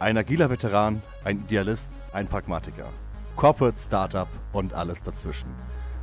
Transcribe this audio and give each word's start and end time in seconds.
Ein 0.00 0.18
agiler 0.18 0.50
Veteran, 0.50 1.00
ein 1.22 1.38
Idealist, 1.42 2.02
ein 2.12 2.26
Pragmatiker. 2.26 2.88
Corporate 3.36 3.78
Startup 3.78 4.26
und 4.52 4.74
alles 4.74 5.02
dazwischen. 5.02 5.48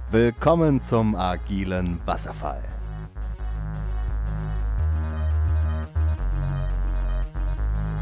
Willkommen 0.09 0.79
zum 0.79 1.13
agilen 1.13 1.99
Wasserfall. 2.05 2.63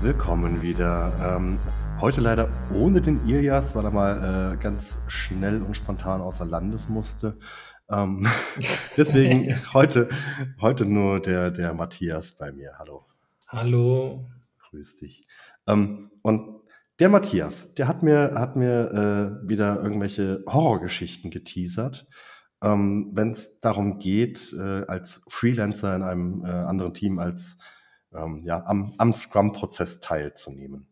Willkommen 0.02 0.62
wieder. 0.62 1.12
Ähm, 1.38 1.60
heute 2.00 2.22
leider 2.22 2.50
ohne 2.72 3.02
den 3.02 3.28
Ilias, 3.28 3.76
weil 3.76 3.86
er 3.86 3.92
mal 3.92 4.54
äh, 4.54 4.58
ganz 4.58 5.00
schnell 5.08 5.64
und 5.64 5.76
spontan 5.76 6.22
außer 6.22 6.46
Landes 6.46 6.88
musste. 6.88 7.40
Ähm, 7.90 8.28
deswegen 8.96 9.60
heute, 9.74 10.08
heute 10.62 10.86
nur 10.86 11.20
der, 11.20 11.50
der 11.50 11.74
Matthias 11.74 12.34
bei 12.38 12.52
mir. 12.52 12.74
Hallo. 12.78 13.08
Hallo. 13.48 14.30
Grüß 14.70 14.98
dich. 14.98 15.26
Ähm, 15.70 16.12
und 16.22 16.60
der 17.00 17.10
Matthias, 17.10 17.76
der 17.76 17.88
hat 17.88 18.04
mir, 18.04 18.34
hat 18.36 18.56
mir 18.56 19.42
äh, 19.44 19.50
wieder 19.50 19.82
irgendwelche 19.82 20.44
Horrorgeschichten 20.48 21.32
geteasert. 21.32 22.08
Ähm, 22.62 23.12
Wenn 23.14 23.30
es 23.32 23.62
darum 23.62 24.00
geht, 24.00 24.54
äh, 24.54 24.86
als 24.88 25.24
Freelancer 25.30 25.96
in 25.96 26.04
einem 26.04 26.44
äh, 26.44 26.50
anderen 26.50 26.94
Team 26.94 27.20
als 27.20 27.58
ähm, 28.14 28.42
ja, 28.44 28.66
am, 28.66 28.94
am 28.98 29.14
Scrum-Prozess 29.14 30.02
teilzunehmen. 30.02 30.88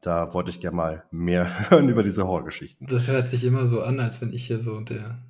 Da 0.00 0.32
wollte 0.32 0.50
ich 0.50 0.60
gerne 0.60 0.76
mal 0.76 1.04
mehr 1.10 1.70
hören 1.70 1.88
über 1.88 2.02
diese 2.02 2.26
Horrorgeschichten. 2.26 2.86
Das 2.86 3.08
hört 3.08 3.28
sich 3.28 3.44
immer 3.44 3.66
so 3.66 3.82
an, 3.82 4.00
als 4.00 4.20
wenn 4.20 4.32
ich 4.32 4.46
hier 4.46 4.58
so 4.58 4.80
der, 4.80 5.22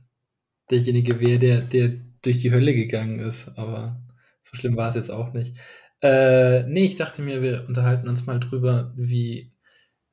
derjenige 0.70 1.19
wäre, 1.19 1.38
der, 1.38 1.62
der 1.62 1.91
durch 2.22 2.38
die 2.38 2.52
Hölle 2.52 2.74
gegangen 2.74 3.19
ist. 3.19 3.50
Aber 3.59 4.00
so 4.41 4.56
schlimm 4.56 4.77
war 4.77 4.88
es 4.88 4.95
jetzt 4.95 5.11
auch 5.11 5.33
nicht. 5.33 5.56
Äh, 6.02 6.65
nee, 6.65 6.84
ich 6.84 6.97
dachte 6.97 7.23
mir, 7.23 7.42
wir 7.42 7.65
unterhalten 7.69 8.08
uns 8.08 8.27
mal 8.27 8.41
drüber, 8.41 8.92
wie 8.97 9.53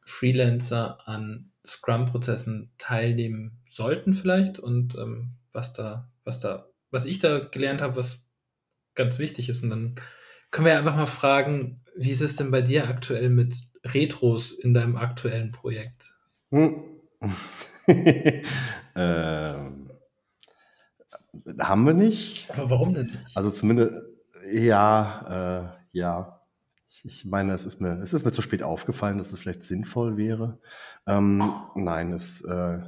Freelancer 0.04 1.00
an 1.08 1.52
Scrum-Prozessen 1.66 2.72
teilnehmen 2.78 3.60
sollten 3.68 4.14
vielleicht 4.14 4.60
und 4.60 4.96
ähm, 4.96 5.32
was 5.52 5.74
da, 5.74 6.10
was 6.24 6.40
da, 6.40 6.68
was 6.92 7.06
ich 7.06 7.20
da 7.20 7.40
gelernt 7.40 7.82
habe, 7.82 7.96
was 7.96 8.24
ganz 8.94 9.18
wichtig 9.18 9.50
ist. 9.50 9.64
Und 9.64 9.72
dann 9.72 9.96
können 10.52 10.66
wir 10.68 10.78
einfach 10.78 10.96
mal 10.96 11.08
fragen, 11.08 11.82
wie 11.96 12.12
ist 12.12 12.22
es 12.22 12.36
denn 12.36 12.52
bei 12.52 12.62
dir 12.62 12.88
aktuell 12.88 13.30
mit 13.30 13.56
Retros 13.84 14.52
in 14.52 14.74
deinem 14.74 14.96
aktuellen 14.96 15.52
Projekt? 15.52 16.16
Hm. 16.52 16.84
ähm, 18.96 19.90
haben 21.60 21.86
wir 21.86 21.94
nicht. 21.94 22.50
Aber 22.52 22.70
warum 22.70 22.94
denn 22.94 23.08
nicht? 23.08 23.36
Also 23.36 23.50
zumindest, 23.50 23.94
ja, 24.52 25.74
äh, 25.76 25.79
ja, 25.92 26.42
ich 27.04 27.26
meine, 27.26 27.54
es 27.54 27.66
ist 27.66 27.80
mir, 27.80 28.00
es 28.02 28.14
ist 28.14 28.26
mir 28.26 28.32
zu 28.32 28.42
spät 28.42 28.64
aufgefallen, 28.64 29.18
dass 29.18 29.32
es 29.32 29.40
vielleicht 29.40 29.62
sinnvoll 29.62 30.18
wäre. 30.18 30.60
Ähm, 31.06 31.44
nein, 31.76 32.12
es, 32.14 32.42
äh, 32.42 32.80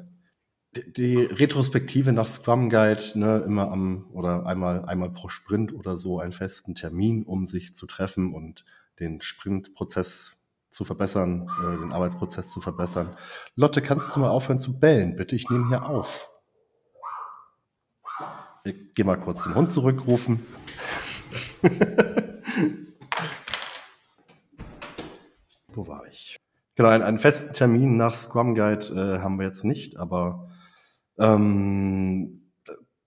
die, 0.75 0.93
die 0.93 1.15
Retrospektive 1.17 2.11
nach 2.11 2.25
Scrum 2.25 2.69
Guide, 2.69 3.03
ne, 3.15 3.43
immer 3.45 3.71
am 3.71 4.09
oder 4.11 4.45
einmal, 4.45 4.85
einmal 4.85 5.11
pro 5.11 5.29
Sprint 5.29 5.73
oder 5.73 5.97
so 5.97 6.19
einen 6.19 6.33
festen 6.33 6.75
Termin, 6.75 7.23
um 7.23 7.45
sich 7.45 7.73
zu 7.75 7.85
treffen 7.85 8.33
und 8.33 8.65
den 8.99 9.21
Sprintprozess 9.21 10.33
zu 10.69 10.83
verbessern, 10.83 11.49
äh, 11.61 11.77
den 11.77 11.91
Arbeitsprozess 11.91 12.49
zu 12.49 12.61
verbessern. 12.61 13.15
Lotte, 13.55 13.81
kannst 13.81 14.15
du 14.15 14.19
mal 14.19 14.29
aufhören 14.29 14.57
zu 14.57 14.79
bellen, 14.79 15.15
bitte? 15.15 15.35
Ich 15.35 15.49
nehme 15.49 15.67
hier 15.67 15.85
auf. 15.85 16.31
Ich 18.63 18.93
gehe 18.93 19.05
mal 19.05 19.19
kurz 19.19 19.43
den 19.43 19.55
Hund 19.55 19.71
zurückrufen. 19.71 20.45
Wo 25.73 25.87
war 25.87 26.05
ich? 26.07 26.37
Genau, 26.75 26.89
einen, 26.89 27.03
einen 27.03 27.19
festen 27.19 27.53
Termin 27.53 27.97
nach 27.97 28.13
Scrum 28.13 28.55
Guide 28.55 28.87
äh, 28.87 29.19
haben 29.19 29.37
wir 29.37 29.45
jetzt 29.45 29.63
nicht, 29.63 29.97
aber 29.97 30.49
ähm, 31.17 32.51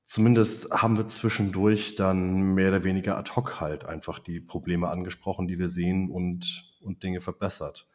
zumindest 0.04 0.70
haben 0.70 0.96
wir 0.96 1.08
zwischendurch 1.08 1.94
dann 1.96 2.54
mehr 2.54 2.68
oder 2.68 2.84
weniger 2.84 3.16
ad 3.16 3.32
hoc 3.34 3.60
halt 3.60 3.84
einfach 3.84 4.18
die 4.18 4.40
Probleme 4.40 4.88
angesprochen, 4.88 5.48
die 5.48 5.58
wir 5.58 5.68
sehen 5.68 6.10
und, 6.10 6.76
und 6.82 7.02
Dinge 7.02 7.20
verbessert. 7.20 7.88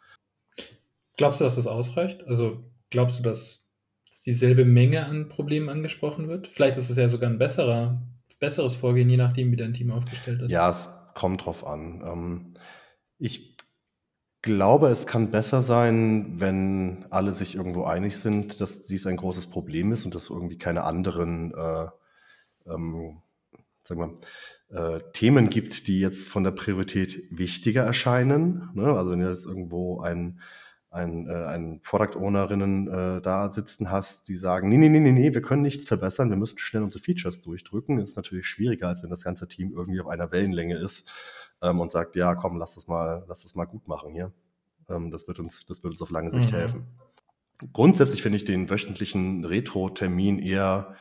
Glaubst 1.18 1.40
du, 1.40 1.44
dass 1.44 1.56
das 1.56 1.68
ausreicht? 1.68 2.26
Also 2.28 2.64
glaubst 2.90 3.20
du, 3.20 3.24
dass, 3.24 3.64
dass 4.10 4.22
dieselbe 4.22 4.66
Menge 4.66 5.06
an 5.06 5.30
Problemen 5.30 5.70
angesprochen 5.70 6.28
wird? 6.28 6.48
Vielleicht 6.48 6.78
ist 6.78 6.90
es 6.90 6.98
ja 6.98 7.10
sogar 7.10 7.30
ein 7.30 7.38
besserer, 7.38 8.02
besseres 8.40 8.74
Vorgehen, 8.74 9.10
je 9.10 9.18
nachdem, 9.18 9.52
wie 9.52 9.58
dein 9.58 9.74
Team 9.74 9.92
aufgestellt 9.92 10.42
ist. 10.42 10.52
Ja, 10.52 10.72
es 10.72 10.90
kommt 11.14 11.46
drauf 11.46 11.66
an. 11.66 12.02
Ähm, 12.06 12.54
ich 13.18 13.58
glaube, 14.42 14.90
es 14.90 15.08
kann 15.08 15.32
besser 15.32 15.62
sein, 15.62 16.40
wenn 16.40 17.06
alle 17.10 17.34
sich 17.34 17.56
irgendwo 17.56 17.84
einig 17.84 18.18
sind, 18.18 18.62
dass 18.62 18.86
dies 18.86 19.06
ein 19.06 19.18
großes 19.18 19.48
Problem 19.48 19.92
ist 19.92 20.06
und 20.06 20.16
dass 20.16 20.30
irgendwie 20.30 20.58
keine 20.58 20.84
anderen 20.84 21.54
äh, 21.54 21.88
ähm, 22.68 23.22
sagen 23.84 24.22
wir, 24.70 24.98
äh, 24.98 25.02
Themen 25.14 25.50
gibt, 25.50 25.88
die 25.88 26.00
jetzt 26.00 26.30
von 26.30 26.44
der 26.44 26.52
Priorität 26.52 27.24
wichtiger 27.32 27.84
erscheinen. 27.84 28.70
Ne? 28.74 28.86
Also 28.86 29.12
wenn 29.12 29.22
jetzt 29.22 29.46
irgendwo 29.46 30.00
ein, 30.02 30.40
ein, 30.92 31.28
äh, 31.28 31.46
ein 31.46 31.82
Product 31.82 32.18
Ownerinnen 32.18 32.88
äh, 32.88 33.22
da 33.22 33.50
sitzen 33.50 33.92
hast, 33.92 34.28
die 34.28 34.36
sagen, 34.36 34.70
nee, 34.70 34.78
nee, 34.78 34.90
nee, 34.90 35.00
nee, 35.00 35.12
nee, 35.12 35.34
wir 35.34 35.42
können 35.42 35.62
nichts 35.62 35.86
verbessern, 35.86 36.30
wir 36.30 36.38
müssen 36.38 36.60
schnell 36.60 36.84
unsere 36.84 37.04
Features 37.04 37.42
durchdrücken, 37.42 38.00
ist 38.00 38.16
natürlich 38.16 38.48
schwieriger, 38.48 38.88
als 38.88 39.04
wenn 39.04 39.10
das 39.10 39.24
ganze 39.24 39.48
Team 39.48 39.74
irgendwie 39.76 40.02
auf 40.02 40.08
einer 40.08 40.32
Wellenlänge 40.32 40.78
ist 40.78 41.12
ähm, 41.62 41.80
und 41.80 41.92
sagt, 41.92 42.16
ja, 42.16 42.36
komm, 42.36 42.58
lass 42.58 42.76
das 42.76 42.88
mal, 42.88 43.24
lass 43.28 43.44
das 43.44 43.56
mal 43.56 43.66
gut 43.66 43.88
machen 43.88 44.12
hier. 44.12 44.32
Ähm, 44.90 45.12
das 45.12 45.28
wird 45.28 45.40
uns, 45.40 45.66
das 45.66 45.84
wird 45.84 45.92
uns 45.92 46.02
auf 46.02 46.12
lange 46.12 46.32
Sicht 46.32 46.52
mhm. 46.52 46.56
helfen. 46.56 46.88
Grundsätzlich 47.74 48.22
finde 48.22 48.38
ich 48.38 48.46
den 48.46 48.70
wöchentlichen 48.70 49.44
Retro-Termin 49.44 50.40
eher 50.40 50.96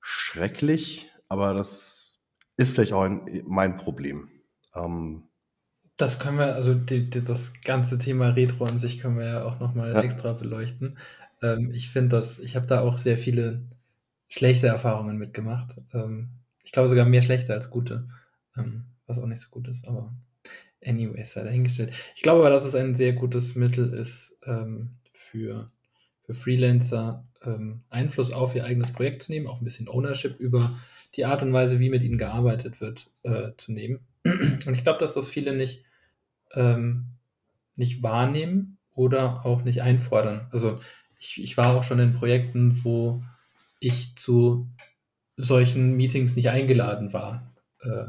schrecklich, 0.00 1.10
aber 1.28 1.54
das 1.54 2.20
ist 2.56 2.74
vielleicht 2.74 2.92
auch 2.92 3.02
ein, 3.02 3.42
mein 3.46 3.76
Problem. 3.76 4.30
Ähm, 4.74 5.24
das 5.96 6.20
können 6.20 6.38
wir, 6.38 6.54
also 6.54 6.74
die, 6.74 7.10
die, 7.10 7.24
das 7.24 7.60
ganze 7.62 7.98
Thema 7.98 8.28
Retro 8.30 8.66
an 8.66 8.78
sich 8.78 9.00
können 9.00 9.18
wir 9.18 9.26
ja 9.26 9.44
auch 9.44 9.58
nochmal 9.58 9.92
ja. 9.92 10.00
extra 10.00 10.32
beleuchten. 10.32 10.98
Ähm, 11.42 11.72
ich 11.72 11.90
finde 11.90 12.16
das, 12.16 12.38
ich 12.38 12.54
habe 12.54 12.66
da 12.66 12.80
auch 12.80 12.98
sehr 12.98 13.18
viele 13.18 13.62
schlechte 14.28 14.68
Erfahrungen 14.68 15.18
mitgemacht. 15.18 15.80
Ähm, 15.92 16.28
ich 16.62 16.70
glaube 16.70 16.88
sogar 16.88 17.04
mehr 17.04 17.22
schlechte 17.22 17.52
als 17.52 17.70
gute. 17.70 18.08
Ähm, 18.56 18.84
was 19.08 19.18
auch 19.18 19.26
nicht 19.26 19.40
so 19.40 19.48
gut 19.50 19.66
ist, 19.68 19.88
aber 19.88 20.14
anyways, 20.84 21.32
sei 21.32 21.42
dahingestellt. 21.42 21.92
Ich 22.14 22.22
glaube 22.22 22.40
aber, 22.40 22.50
dass 22.50 22.64
es 22.64 22.74
ein 22.74 22.94
sehr 22.94 23.12
gutes 23.12 23.56
Mittel 23.56 23.92
ist, 23.92 24.38
ähm, 24.46 24.90
für, 25.12 25.70
für 26.22 26.34
Freelancer 26.34 27.26
ähm, 27.42 27.82
Einfluss 27.90 28.32
auf 28.32 28.54
ihr 28.54 28.64
eigenes 28.64 28.92
Projekt 28.92 29.24
zu 29.24 29.32
nehmen, 29.32 29.46
auch 29.46 29.60
ein 29.60 29.64
bisschen 29.64 29.88
Ownership 29.88 30.38
über 30.38 30.70
die 31.14 31.24
Art 31.24 31.42
und 31.42 31.52
Weise, 31.52 31.80
wie 31.80 31.90
mit 31.90 32.02
ihnen 32.02 32.18
gearbeitet 32.18 32.80
wird, 32.80 33.10
äh, 33.22 33.52
zu 33.56 33.72
nehmen. 33.72 34.00
Und 34.24 34.72
ich 34.72 34.82
glaube, 34.82 34.98
dass 34.98 35.14
das 35.14 35.28
viele 35.28 35.56
nicht, 35.56 35.84
ähm, 36.52 37.06
nicht 37.76 38.02
wahrnehmen 38.02 38.78
oder 38.94 39.44
auch 39.46 39.62
nicht 39.62 39.82
einfordern. 39.82 40.48
Also 40.50 40.78
ich, 41.18 41.42
ich 41.42 41.56
war 41.56 41.74
auch 41.74 41.84
schon 41.84 41.98
in 41.98 42.12
Projekten, 42.12 42.84
wo 42.84 43.22
ich 43.80 44.16
zu 44.16 44.68
solchen 45.36 45.96
Meetings 45.96 46.36
nicht 46.36 46.50
eingeladen 46.50 47.12
war. 47.12 47.54
Äh, 47.88 48.04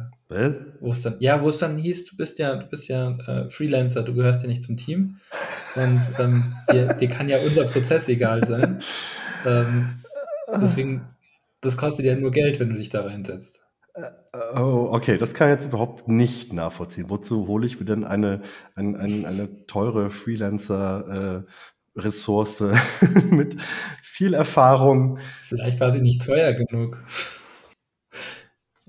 wo 0.79 0.91
es 0.91 1.01
dann, 1.01 1.16
ja, 1.19 1.41
wo 1.41 1.50
es 1.50 1.57
dann 1.57 1.78
hieß, 1.78 2.06
du 2.06 2.16
bist 2.16 2.38
ja, 2.38 2.56
du 2.56 2.67
bist 2.67 2.88
ja 2.88 3.17
äh, 3.28 3.50
Freelancer, 3.50 4.03
du 4.03 4.13
gehörst 4.13 4.44
ja 4.44 4.47
nicht 4.47 4.62
zum 4.63 4.78
Team. 4.78 5.17
Und 5.75 6.01
ähm, 6.19 6.44
dir, 6.72 6.94
dir, 6.94 7.07
kann 7.07 7.29
ja 7.29 7.40
unser 7.40 7.66
Prozess 7.66 8.07
egal 8.09 8.45
sein. 8.45 8.79
Ähm, 9.45 9.90
deswegen, 10.62 11.07
das 11.62 11.78
kostet 11.78 12.06
ja 12.06 12.16
nur 12.16 12.29
Geld, 12.31 12.59
wenn 12.59 12.69
du 12.69 12.75
dich 12.75 12.90
da 12.90 13.01
reinsetzt. 13.01 13.62
Äh, 13.95 14.03
oh, 14.56 14.90
okay, 14.91 15.17
das 15.17 15.34
kann 15.34 15.50
ich 15.50 15.53
jetzt 15.53 15.66
überhaupt 15.66 16.07
nicht 16.07 16.53
nachvollziehen. 16.53 17.09
Wozu 17.09 17.47
hole 17.47 17.66
ich 17.66 17.79
mir 17.79 17.85
denn 17.85 18.03
eine, 18.03 18.43
eine, 18.75 18.99
eine, 18.99 19.28
eine 19.28 19.66
teure 19.66 20.11
Freelancer-Ressource 20.11 22.61
äh, 22.61 22.75
mit 23.32 23.59
viel 24.03 24.35
Erfahrung? 24.35 25.17
Vielleicht 25.41 25.79
war 25.79 25.91
sie 25.91 26.02
nicht 26.02 26.23
teuer 26.23 26.53
genug. 26.53 27.03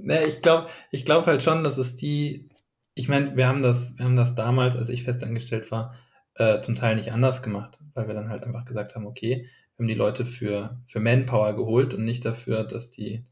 Ne, 0.03 0.25
ich 0.25 0.43
glaube 0.43 0.69
ich 0.91 1.05
glaub 1.05 1.27
halt 1.27 1.43
schon, 1.43 1.65
dass 1.65 1.79
es 1.79 1.97
die, 1.97 2.49
ich 2.95 3.09
meine, 3.09 3.37
wir 3.37 3.47
haben 3.47 3.63
das, 3.63 3.97
wir 3.97 4.05
haben 4.05 4.17
das 4.17 4.35
damals, 4.35 4.77
als 4.77 4.89
ich 4.89 5.05
festangestellt 5.05 5.71
war, 5.71 5.95
äh, 6.35 6.61
zum 6.61 6.77
Teil 6.77 6.97
nicht 6.97 7.13
anders 7.13 7.43
gemacht, 7.43 7.79
weil 7.95 8.07
wir 8.09 8.15
dann 8.15 8.29
halt 8.29 8.45
einfach 8.45 8.65
gesagt 8.65 8.95
haben, 8.95 9.07
okay, 9.07 9.47
wir 9.77 9.83
haben 9.85 9.89
die 9.89 9.95
Leute 9.95 10.25
für, 10.25 10.81
für 10.87 11.01
Manpower 11.01 11.55
geholt 11.55 11.95
und 11.95 12.05
nicht 12.05 12.25
dafür, 12.25 12.65
dass 12.65 12.91
die 12.91 13.25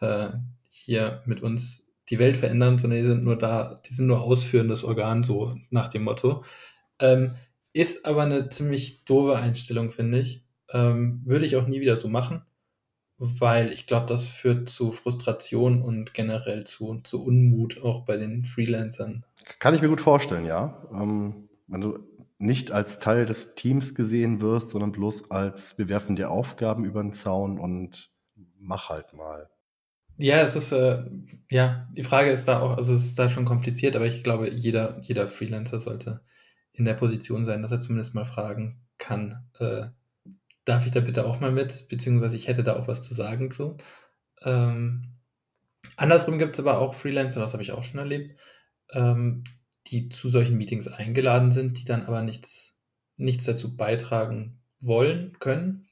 äh, 0.00 0.28
hier 0.68 1.22
mit 1.26 1.42
uns 1.42 1.86
die 2.10 2.18
Welt 2.18 2.36
verändern, 2.36 2.78
sondern 2.78 3.00
die 3.00 3.06
sind 3.06 3.24
nur 3.24 3.38
da, 3.38 3.80
die 3.86 3.94
sind 3.94 4.06
nur 4.06 4.22
ausführendes 4.22 4.84
Organ, 4.84 5.22
so 5.22 5.56
nach 5.70 5.88
dem 5.88 6.04
Motto. 6.04 6.44
Ähm, 6.98 7.36
ist 7.72 8.04
aber 8.04 8.22
eine 8.22 8.48
ziemlich 8.48 9.04
doofe 9.04 9.36
Einstellung, 9.36 9.92
finde 9.92 10.18
ich. 10.18 10.44
Ähm, 10.70 11.22
würde 11.24 11.46
ich 11.46 11.56
auch 11.56 11.66
nie 11.66 11.80
wieder 11.80 11.96
so 11.96 12.08
machen 12.08 12.42
weil 13.40 13.72
ich 13.72 13.86
glaube, 13.86 14.06
das 14.06 14.24
führt 14.24 14.68
zu 14.68 14.92
Frustration 14.92 15.82
und 15.82 16.14
generell 16.14 16.64
zu, 16.64 17.00
zu 17.04 17.22
Unmut 17.22 17.82
auch 17.82 18.04
bei 18.04 18.16
den 18.16 18.44
Freelancern. 18.44 19.24
Kann 19.58 19.74
ich 19.74 19.82
mir 19.82 19.88
gut 19.88 20.00
vorstellen, 20.00 20.44
ja. 20.44 20.82
Ähm, 20.92 21.48
wenn 21.68 21.80
du 21.80 21.98
nicht 22.38 22.72
als 22.72 22.98
Teil 22.98 23.24
des 23.24 23.54
Teams 23.54 23.94
gesehen 23.94 24.40
wirst, 24.40 24.70
sondern 24.70 24.92
bloß 24.92 25.30
als 25.30 25.78
wir 25.78 25.88
werfen 25.88 26.16
dir 26.16 26.30
Aufgaben 26.30 26.84
über 26.84 27.00
den 27.00 27.12
Zaun 27.12 27.58
und 27.58 28.10
mach 28.58 28.88
halt 28.88 29.12
mal. 29.14 29.48
Ja, 30.18 30.42
es 30.42 30.56
ist, 30.56 30.72
äh, 30.72 31.04
ja, 31.50 31.88
die 31.92 32.02
Frage 32.02 32.30
ist 32.30 32.46
da 32.46 32.60
auch, 32.60 32.76
also 32.76 32.92
es 32.92 33.04
ist 33.04 33.18
da 33.18 33.28
schon 33.28 33.44
kompliziert, 33.44 33.96
aber 33.96 34.06
ich 34.06 34.22
glaube, 34.22 34.50
jeder, 34.50 35.00
jeder 35.02 35.28
Freelancer 35.28 35.80
sollte 35.80 36.20
in 36.72 36.84
der 36.84 36.94
Position 36.94 37.44
sein, 37.44 37.62
dass 37.62 37.72
er 37.72 37.80
zumindest 37.80 38.14
mal 38.14 38.24
fragen 38.24 38.82
kann, 38.98 39.48
äh, 39.58 39.86
darf 40.64 40.86
ich 40.86 40.92
da 40.92 41.00
bitte 41.00 41.26
auch 41.26 41.40
mal 41.40 41.52
mit, 41.52 41.88
beziehungsweise 41.88 42.36
ich 42.36 42.48
hätte 42.48 42.62
da 42.62 42.76
auch 42.76 42.88
was 42.88 43.02
zu 43.02 43.14
sagen 43.14 43.50
zu. 43.50 43.76
Ähm, 44.42 45.14
andersrum 45.96 46.38
gibt 46.38 46.54
es 46.54 46.60
aber 46.60 46.78
auch 46.78 46.94
Freelancer, 46.94 47.40
das 47.40 47.52
habe 47.52 47.62
ich 47.62 47.72
auch 47.72 47.84
schon 47.84 48.00
erlebt, 48.00 48.38
ähm, 48.92 49.44
die 49.88 50.08
zu 50.08 50.30
solchen 50.30 50.56
Meetings 50.56 50.88
eingeladen 50.88 51.52
sind, 51.52 51.78
die 51.78 51.84
dann 51.84 52.06
aber 52.06 52.22
nichts, 52.22 52.74
nichts 53.16 53.44
dazu 53.44 53.76
beitragen 53.76 54.60
wollen, 54.80 55.36
können. 55.38 55.88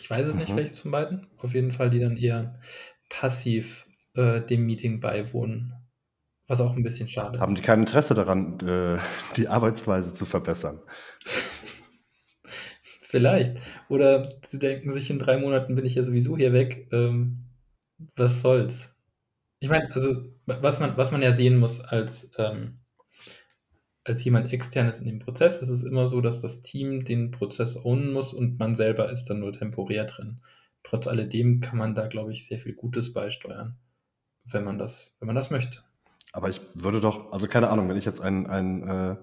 Ich 0.00 0.08
weiß 0.08 0.26
es 0.26 0.34
mhm. 0.34 0.40
nicht, 0.40 0.56
welches 0.56 0.80
von 0.80 0.92
beiden. 0.92 1.26
Auf 1.38 1.54
jeden 1.54 1.72
Fall, 1.72 1.90
die 1.90 2.00
dann 2.00 2.16
eher 2.16 2.60
passiv 3.08 3.86
äh, 4.14 4.40
dem 4.40 4.66
Meeting 4.66 5.00
beiwohnen, 5.00 5.74
was 6.46 6.60
auch 6.60 6.74
ein 6.76 6.82
bisschen 6.82 7.08
schade 7.08 7.40
Haben 7.40 7.54
die 7.54 7.62
kein 7.62 7.80
Interesse 7.80 8.14
daran, 8.14 8.58
äh, 8.60 8.98
die 9.36 9.48
Arbeitsweise 9.48 10.14
zu 10.14 10.24
verbessern? 10.24 10.80
Vielleicht. 13.08 13.56
Oder 13.88 14.38
sie 14.44 14.58
denken 14.58 14.92
sich, 14.92 15.08
in 15.08 15.18
drei 15.18 15.38
Monaten 15.38 15.74
bin 15.74 15.86
ich 15.86 15.94
ja 15.94 16.04
sowieso 16.04 16.36
hier 16.36 16.52
weg. 16.52 16.88
Ähm, 16.92 17.38
was 18.16 18.42
soll's? 18.42 18.94
Ich 19.60 19.70
meine, 19.70 19.90
also 19.94 20.26
was 20.44 20.78
man, 20.78 20.94
was 20.98 21.10
man 21.10 21.22
ja 21.22 21.32
sehen 21.32 21.56
muss 21.56 21.80
als, 21.80 22.30
ähm, 22.36 22.80
als 24.04 24.22
jemand 24.24 24.52
externes 24.52 25.00
in 25.00 25.06
dem 25.06 25.20
Prozess, 25.20 25.62
ist 25.62 25.70
es 25.70 25.84
immer 25.84 26.06
so, 26.06 26.20
dass 26.20 26.42
das 26.42 26.60
Team 26.60 27.06
den 27.06 27.30
Prozess 27.30 27.82
ownen 27.82 28.12
muss 28.12 28.34
und 28.34 28.58
man 28.58 28.74
selber 28.74 29.10
ist 29.10 29.24
dann 29.24 29.40
nur 29.40 29.52
temporär 29.52 30.04
drin. 30.04 30.42
Trotz 30.82 31.06
alledem 31.06 31.60
kann 31.60 31.78
man 31.78 31.94
da, 31.94 32.08
glaube 32.08 32.32
ich, 32.32 32.46
sehr 32.46 32.58
viel 32.58 32.74
Gutes 32.74 33.14
beisteuern, 33.14 33.78
wenn 34.44 34.64
man 34.64 34.76
das, 34.76 35.16
wenn 35.18 35.28
man 35.28 35.36
das 35.36 35.50
möchte. 35.50 35.82
Aber 36.34 36.50
ich 36.50 36.60
würde 36.74 37.00
doch, 37.00 37.32
also 37.32 37.48
keine 37.48 37.70
Ahnung, 37.70 37.88
wenn 37.88 37.96
ich 37.96 38.04
jetzt 38.04 38.20
ein, 38.20 38.46
ein, 38.46 38.82
äh, 38.82 39.16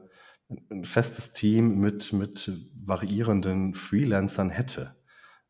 ein 0.72 0.86
festes 0.86 1.34
Team 1.34 1.80
mit, 1.80 2.14
mit 2.14 2.52
variierenden 2.88 3.74
Freelancern 3.74 4.50
hätte, 4.50 4.96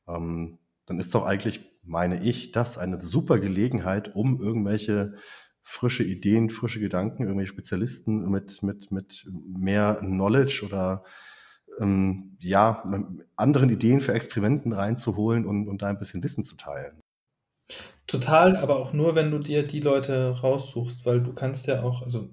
ähm, 0.08 0.60
dann 0.86 1.00
ist 1.00 1.14
doch 1.16 1.26
eigentlich, 1.26 1.62
meine 1.84 2.24
ich, 2.24 2.52
das 2.52 2.78
eine 2.78 3.02
super 3.02 3.40
Gelegenheit, 3.40 4.16
um 4.16 4.40
irgendwelche 4.40 5.16
frische 5.64 6.04
Ideen, 6.04 6.50
frische 6.50 6.80
Gedanken, 6.80 7.24
irgendwelche 7.24 7.54
Spezialisten 7.54 8.30
mit, 8.30 8.62
mit, 8.62 8.92
mit 8.92 9.28
mehr 9.32 9.98
Knowledge 10.00 10.64
oder 10.66 11.04
ähm, 11.80 12.38
ja, 12.40 12.84
anderen 13.36 13.70
Ideen 13.70 14.00
für 14.00 14.14
Experimenten 14.14 14.74
reinzuholen 14.74 15.46
und, 15.46 15.68
und 15.68 15.82
da 15.82 15.88
ein 15.88 16.00
bisschen 16.00 16.24
Wissen 16.24 16.44
zu 16.44 16.56
teilen. 16.56 17.02
Total, 18.08 18.56
aber 18.56 18.76
auch 18.78 18.94
nur, 18.94 19.16
wenn 19.16 19.32
du 19.32 19.40
dir 19.40 19.64
die 19.64 19.80
Leute 19.80 20.30
raussuchst, 20.30 21.06
weil 21.06 21.22
du 21.22 21.34
kannst 21.34 21.66
ja 21.66 21.82
auch, 21.82 22.04
also 22.04 22.30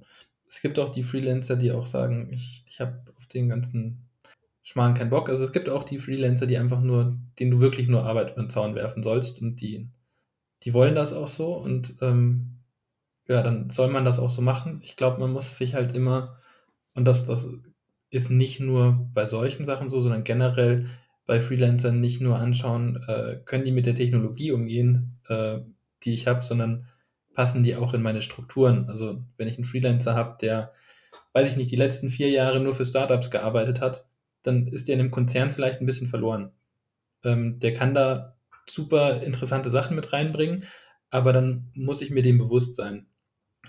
es 0.46 0.60
gibt 0.60 0.78
auch 0.78 0.90
die 0.90 1.02
Freelancer, 1.02 1.56
die 1.56 1.72
auch 1.72 1.86
sagen, 1.86 2.28
ich, 2.30 2.64
ich 2.68 2.80
habe 2.80 3.02
auf 3.16 3.26
den 3.26 3.48
ganzen 3.48 4.10
Schmarrn 4.62 4.94
keinen 4.94 5.10
Bock. 5.10 5.28
Also 5.28 5.44
es 5.44 5.52
gibt 5.52 5.68
auch 5.68 5.84
die 5.84 5.98
Freelancer, 5.98 6.46
die 6.46 6.58
einfach 6.58 6.80
nur, 6.80 7.18
denen 7.38 7.50
du 7.50 7.60
wirklich 7.60 7.88
nur 7.88 8.04
Arbeit 8.04 8.32
über 8.32 8.42
den 8.42 8.50
Zaun 8.50 8.74
werfen 8.74 9.02
sollst 9.02 9.40
und 9.42 9.60
die, 9.60 9.88
die 10.62 10.74
wollen 10.74 10.94
das 10.94 11.12
auch 11.12 11.26
so 11.26 11.54
und 11.54 11.96
ähm, 12.00 12.58
ja, 13.26 13.42
dann 13.42 13.70
soll 13.70 13.88
man 13.88 14.04
das 14.04 14.18
auch 14.18 14.30
so 14.30 14.42
machen. 14.42 14.80
Ich 14.82 14.96
glaube, 14.96 15.20
man 15.20 15.32
muss 15.32 15.56
sich 15.56 15.74
halt 15.74 15.94
immer, 15.94 16.38
und 16.94 17.06
das, 17.06 17.26
das 17.26 17.48
ist 18.10 18.30
nicht 18.30 18.60
nur 18.60 19.08
bei 19.14 19.26
solchen 19.26 19.64
Sachen 19.64 19.88
so, 19.88 20.00
sondern 20.00 20.24
generell 20.24 20.86
bei 21.24 21.40
Freelancern 21.40 22.00
nicht 22.00 22.20
nur 22.20 22.36
anschauen, 22.36 23.02
äh, 23.08 23.40
können 23.44 23.64
die 23.64 23.72
mit 23.72 23.86
der 23.86 23.94
Technologie 23.94 24.52
umgehen, 24.52 25.18
äh, 25.28 25.60
die 26.04 26.12
ich 26.12 26.26
habe, 26.26 26.42
sondern 26.42 26.86
passen 27.34 27.62
die 27.62 27.76
auch 27.76 27.94
in 27.94 28.02
meine 28.02 28.22
Strukturen. 28.22 28.88
Also 28.88 29.24
wenn 29.36 29.48
ich 29.48 29.56
einen 29.56 29.64
Freelancer 29.64 30.14
habe, 30.14 30.36
der, 30.40 30.72
weiß 31.32 31.48
ich 31.48 31.56
nicht, 31.56 31.70
die 31.70 31.76
letzten 31.76 32.10
vier 32.10 32.28
Jahre 32.30 32.60
nur 32.60 32.74
für 32.74 32.84
Startups 32.84 33.30
gearbeitet 33.30 33.80
hat, 33.80 34.06
dann 34.42 34.66
ist 34.66 34.88
der 34.88 34.94
in 34.94 35.00
einem 35.00 35.10
Konzern 35.10 35.52
vielleicht 35.52 35.80
ein 35.80 35.86
bisschen 35.86 36.08
verloren. 36.08 36.52
Ähm, 37.24 37.58
der 37.60 37.74
kann 37.74 37.94
da 37.94 38.36
super 38.68 39.22
interessante 39.22 39.70
Sachen 39.70 39.96
mit 39.96 40.12
reinbringen, 40.12 40.64
aber 41.10 41.32
dann 41.32 41.70
muss 41.74 42.02
ich 42.02 42.10
mir 42.10 42.22
dem 42.22 42.38
bewusst 42.38 42.74
sein. 42.74 43.06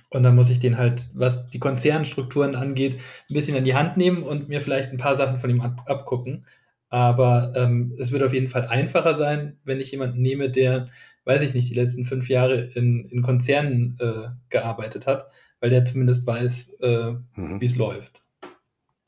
Und 0.10 0.24
dann 0.24 0.36
muss 0.36 0.50
ich 0.50 0.60
den 0.60 0.78
halt, 0.78 1.08
was 1.14 1.50
die 1.50 1.60
Konzernstrukturen 1.60 2.56
angeht, 2.56 3.00
ein 3.30 3.34
bisschen 3.34 3.56
in 3.56 3.64
die 3.64 3.76
Hand 3.76 3.98
nehmen 3.98 4.24
und 4.24 4.50
mir 4.50 4.62
vielleicht 4.62 4.92
ein 4.92 4.98
paar 4.98 5.16
Sachen 5.16 5.38
von 5.38 5.50
ihm 5.50 5.62
ab, 5.62 5.84
abgucken. 5.86 6.46
Aber 6.90 7.54
ähm, 7.56 7.96
es 8.00 8.12
wird 8.12 8.24
auf 8.24 8.34
jeden 8.34 8.48
Fall 8.48 8.68
einfacher 8.68 9.16
sein, 9.16 9.58
wenn 9.66 9.80
ich 9.80 9.92
jemanden 9.92 10.22
nehme, 10.22 10.50
der, 10.50 10.90
weiß 11.26 11.42
ich 11.42 11.54
nicht, 11.54 11.70
die 11.70 11.76
letzten 11.76 12.06
fünf 12.06 12.30
Jahre 12.30 12.62
in, 12.76 13.06
in 13.10 13.24
Konzernen 13.24 13.98
äh, 14.00 14.30
gearbeitet 14.50 15.08
hat, 15.08 15.28
weil 15.60 15.70
der 15.70 15.86
zumindest 15.86 16.26
weiß, 16.26 16.76
äh, 16.82 17.12
mhm. 17.36 17.62
wie 17.62 17.66
es 17.66 17.76
läuft. 17.76 18.23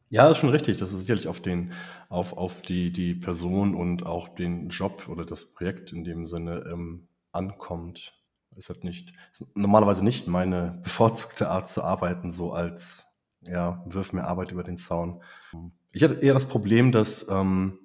Ja, 0.09 0.29
ist 0.29 0.37
schon 0.37 0.49
richtig. 0.49 0.77
Das 0.77 0.93
ist 0.93 1.01
sicherlich 1.01 1.27
auf 1.27 1.41
den, 1.41 1.73
auf, 2.09 2.33
auf 2.33 2.61
die, 2.61 2.91
die 2.91 3.15
Person 3.15 3.75
und 3.75 4.05
auch 4.05 4.27
den 4.29 4.69
Job 4.69 5.07
oder 5.09 5.25
das 5.25 5.53
Projekt 5.53 5.91
in 5.91 6.03
dem 6.03 6.25
Sinne 6.25 6.63
ähm, 6.71 7.07
ankommt 7.31 8.13
ist 8.55 8.69
halt 8.69 8.83
nicht, 8.83 9.13
ist 9.31 9.55
normalerweise 9.55 10.03
nicht 10.03 10.27
meine 10.27 10.79
bevorzugte 10.83 11.49
Art 11.49 11.69
zu 11.69 11.83
arbeiten, 11.83 12.31
so 12.31 12.51
als, 12.51 13.05
ja, 13.41 13.83
wirf 13.85 14.13
mir 14.13 14.25
Arbeit 14.25 14.51
über 14.51 14.63
den 14.63 14.77
Zaun. 14.77 15.21
Ich 15.91 16.03
hatte 16.03 16.15
eher 16.15 16.33
das 16.33 16.47
Problem, 16.47 16.91
dass 16.91 17.27
ähm, 17.29 17.79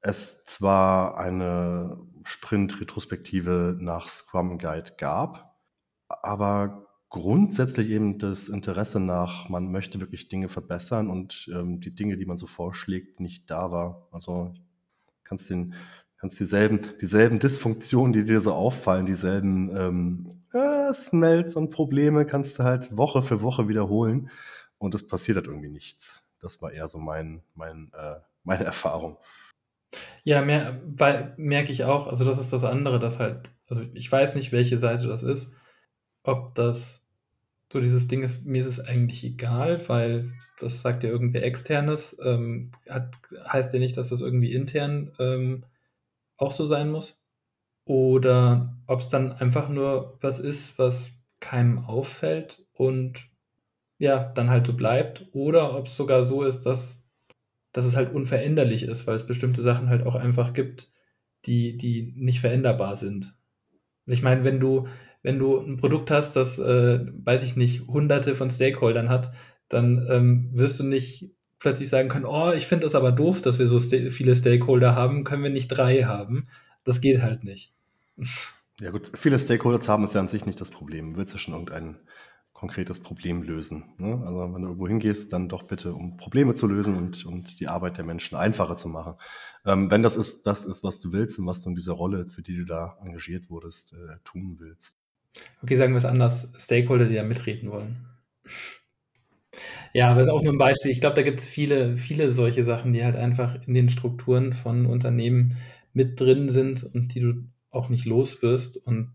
es 0.00 0.44
zwar 0.46 1.18
eine 1.18 1.98
Sprint-Retrospektive 2.24 3.76
nach 3.78 4.08
Scrum 4.08 4.58
Guide 4.58 4.92
gab, 4.98 5.56
aber 6.08 6.86
grundsätzlich 7.14 7.90
eben 7.90 8.18
das 8.18 8.48
Interesse 8.48 8.98
nach, 8.98 9.48
man 9.48 9.70
möchte 9.70 10.00
wirklich 10.00 10.28
Dinge 10.28 10.48
verbessern 10.48 11.10
und 11.10 11.48
ähm, 11.54 11.80
die 11.80 11.94
Dinge, 11.94 12.16
die 12.16 12.26
man 12.26 12.36
so 12.36 12.48
vorschlägt, 12.48 13.20
nicht 13.20 13.48
da 13.52 13.70
war. 13.70 14.08
Also 14.10 14.52
kannst 15.22 15.48
den 15.48 15.74
kannst 16.18 16.40
dieselben, 16.40 16.80
dieselben 17.00 17.38
Dysfunktionen, 17.38 18.12
die 18.12 18.24
dir 18.24 18.40
so 18.40 18.52
auffallen, 18.52 19.06
dieselben 19.06 19.76
ähm, 19.76 20.26
äh, 20.52 20.92
Smells 20.92 21.54
und 21.54 21.70
Probleme 21.70 22.26
kannst 22.26 22.58
du 22.58 22.64
halt 22.64 22.96
Woche 22.96 23.22
für 23.22 23.42
Woche 23.42 23.68
wiederholen 23.68 24.28
und 24.78 24.96
es 24.96 25.06
passiert 25.06 25.36
halt 25.36 25.46
irgendwie 25.46 25.70
nichts. 25.70 26.24
Das 26.40 26.62
war 26.62 26.72
eher 26.72 26.88
so 26.88 26.98
mein, 26.98 27.44
mein, 27.54 27.92
äh, 27.96 28.16
meine 28.42 28.64
Erfahrung. 28.64 29.18
Ja, 30.24 30.42
mehr, 30.42 30.80
weil, 30.84 31.32
merke 31.36 31.70
ich 31.70 31.84
auch. 31.84 32.08
Also 32.08 32.24
das 32.24 32.40
ist 32.40 32.52
das 32.52 32.64
andere, 32.64 32.98
dass 32.98 33.20
halt, 33.20 33.50
also 33.68 33.82
ich 33.94 34.10
weiß 34.10 34.34
nicht, 34.34 34.50
welche 34.50 34.80
Seite 34.80 35.06
das 35.06 35.22
ist, 35.22 35.52
ob 36.24 36.56
das 36.56 37.03
so 37.72 37.80
dieses 37.80 38.08
Ding 38.08 38.22
ist, 38.22 38.46
mir 38.46 38.60
ist 38.60 38.68
es 38.68 38.80
eigentlich 38.80 39.24
egal, 39.24 39.88
weil 39.88 40.32
das 40.58 40.82
sagt 40.82 41.02
ja 41.02 41.10
irgendwie 41.10 41.38
externes, 41.38 42.16
ähm, 42.22 42.72
hat, 42.88 43.12
heißt 43.48 43.72
ja 43.72 43.80
nicht, 43.80 43.96
dass 43.96 44.10
das 44.10 44.20
irgendwie 44.20 44.52
intern 44.52 45.12
ähm, 45.18 45.64
auch 46.36 46.52
so 46.52 46.66
sein 46.66 46.90
muss. 46.90 47.24
Oder 47.84 48.76
ob 48.86 49.00
es 49.00 49.08
dann 49.08 49.32
einfach 49.32 49.68
nur 49.68 50.18
was 50.20 50.38
ist, 50.38 50.78
was 50.78 51.20
keinem 51.40 51.84
auffällt 51.84 52.64
und 52.72 53.28
ja, 53.98 54.32
dann 54.34 54.50
halt 54.50 54.66
so 54.66 54.72
bleibt. 54.74 55.26
Oder 55.32 55.76
ob 55.76 55.86
es 55.86 55.96
sogar 55.96 56.22
so 56.22 56.42
ist, 56.42 56.64
dass, 56.64 57.08
dass 57.72 57.84
es 57.84 57.96
halt 57.96 58.14
unveränderlich 58.14 58.84
ist, 58.84 59.06
weil 59.06 59.16
es 59.16 59.26
bestimmte 59.26 59.62
Sachen 59.62 59.88
halt 59.88 60.06
auch 60.06 60.14
einfach 60.14 60.52
gibt, 60.54 60.90
die, 61.44 61.76
die 61.76 62.14
nicht 62.16 62.40
veränderbar 62.40 62.96
sind. 62.96 63.34
Also 64.06 64.16
ich 64.16 64.22
meine, 64.22 64.44
wenn 64.44 64.60
du, 64.60 64.88
wenn 65.24 65.38
du 65.38 65.58
ein 65.58 65.78
Produkt 65.78 66.10
hast, 66.12 66.36
das, 66.36 66.58
äh, 66.58 67.00
weiß 67.24 67.42
ich 67.42 67.56
nicht, 67.56 67.88
hunderte 67.88 68.36
von 68.36 68.50
Stakeholdern 68.50 69.08
hat, 69.08 69.32
dann 69.68 70.06
ähm, 70.10 70.50
wirst 70.52 70.78
du 70.78 70.84
nicht 70.84 71.30
plötzlich 71.58 71.88
sagen 71.88 72.10
können, 72.10 72.26
oh, 72.26 72.52
ich 72.52 72.66
finde 72.66 72.84
das 72.84 72.94
aber 72.94 73.10
doof, 73.10 73.40
dass 73.40 73.58
wir 73.58 73.66
so 73.66 73.78
st 73.78 74.12
viele 74.12 74.36
Stakeholder 74.36 74.94
haben, 74.94 75.24
können 75.24 75.42
wir 75.42 75.50
nicht 75.50 75.68
drei 75.68 76.02
haben. 76.02 76.46
Das 76.84 77.00
geht 77.00 77.22
halt 77.22 77.42
nicht. 77.42 77.72
Ja 78.80 78.90
gut, 78.90 79.12
viele 79.14 79.38
Stakeholder 79.38 79.86
haben 79.86 80.02
ist 80.02 80.14
ja 80.14 80.20
an 80.20 80.26
sich 80.26 80.46
nicht 80.46 80.60
das 80.60 80.68
Problem. 80.68 81.12
Du 81.12 81.18
willst 81.20 81.32
ja 81.32 81.38
schon 81.38 81.54
irgendein 81.54 82.00
konkretes 82.52 82.98
Problem 82.98 83.44
lösen. 83.44 83.84
Ne? 83.98 84.20
Also 84.26 84.52
wenn 84.52 84.62
du 84.62 84.68
irgendwo 84.68 84.88
hingehst, 84.88 85.32
dann 85.32 85.48
doch 85.48 85.62
bitte, 85.62 85.94
um 85.94 86.16
Probleme 86.16 86.54
zu 86.54 86.66
lösen 86.66 86.96
und, 86.96 87.24
und 87.24 87.60
die 87.60 87.68
Arbeit 87.68 87.98
der 87.98 88.04
Menschen 88.04 88.36
einfacher 88.36 88.76
zu 88.76 88.88
machen. 88.88 89.14
Ähm, 89.64 89.92
wenn 89.92 90.02
das 90.02 90.16
ist, 90.16 90.48
das 90.48 90.64
ist, 90.64 90.82
was 90.82 90.98
du 90.98 91.12
willst 91.12 91.38
und 91.38 91.46
was 91.46 91.62
du 91.62 91.70
in 91.70 91.76
dieser 91.76 91.92
Rolle, 91.92 92.26
für 92.26 92.42
die 92.42 92.56
du 92.56 92.64
da 92.64 92.98
engagiert 93.00 93.48
wurdest, 93.48 93.92
äh, 93.92 94.16
tun 94.24 94.56
willst. 94.58 95.03
Okay, 95.62 95.74
sagen 95.74 95.94
wir 95.94 95.98
es 95.98 96.04
anders. 96.04 96.48
Stakeholder, 96.56 97.06
die 97.06 97.16
da 97.16 97.24
mitreden 97.24 97.70
wollen. 97.72 98.06
Ja, 99.92 100.08
aber 100.08 100.20
ist 100.20 100.28
auch 100.28 100.42
nur 100.42 100.52
ein 100.52 100.58
Beispiel. 100.58 100.90
Ich 100.90 101.00
glaube, 101.00 101.14
da 101.16 101.22
gibt 101.22 101.40
es 101.40 101.48
viele, 101.48 101.96
viele 101.96 102.28
solche 102.28 102.64
Sachen, 102.64 102.92
die 102.92 103.04
halt 103.04 103.16
einfach 103.16 103.54
in 103.66 103.74
den 103.74 103.88
Strukturen 103.88 104.52
von 104.52 104.86
Unternehmen 104.86 105.56
mit 105.92 106.20
drin 106.20 106.48
sind 106.48 106.82
und 106.94 107.14
die 107.14 107.20
du 107.20 107.34
auch 107.70 107.88
nicht 107.88 108.04
los 108.04 108.42
wirst. 108.42 108.76
Und 108.76 109.14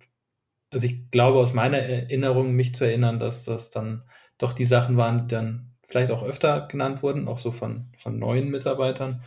also 0.72 0.86
ich 0.86 1.12
glaube 1.12 1.40
aus 1.40 1.54
meiner 1.54 1.80
Erinnerung, 1.80 2.54
mich 2.56 2.76
zu 2.76 2.86
erinnern, 2.86 3.20
dass 3.20 3.46
das 3.46 3.70
dann 3.70 4.04
doch 4.38 4.54
die 4.54 4.66
Sachen 4.66 4.98
waren, 4.98 5.28
die 5.28 5.36
dann 5.36 5.72
vielleicht 5.84 6.12
auch 6.12 6.24
öfter 6.24 6.68
genannt 6.70 7.04
wurden, 7.04 7.28
auch 7.28 7.40
so 7.40 7.52
von, 7.52 7.90
von 7.98 8.20
neuen 8.20 8.50
Mitarbeitern, 8.50 9.24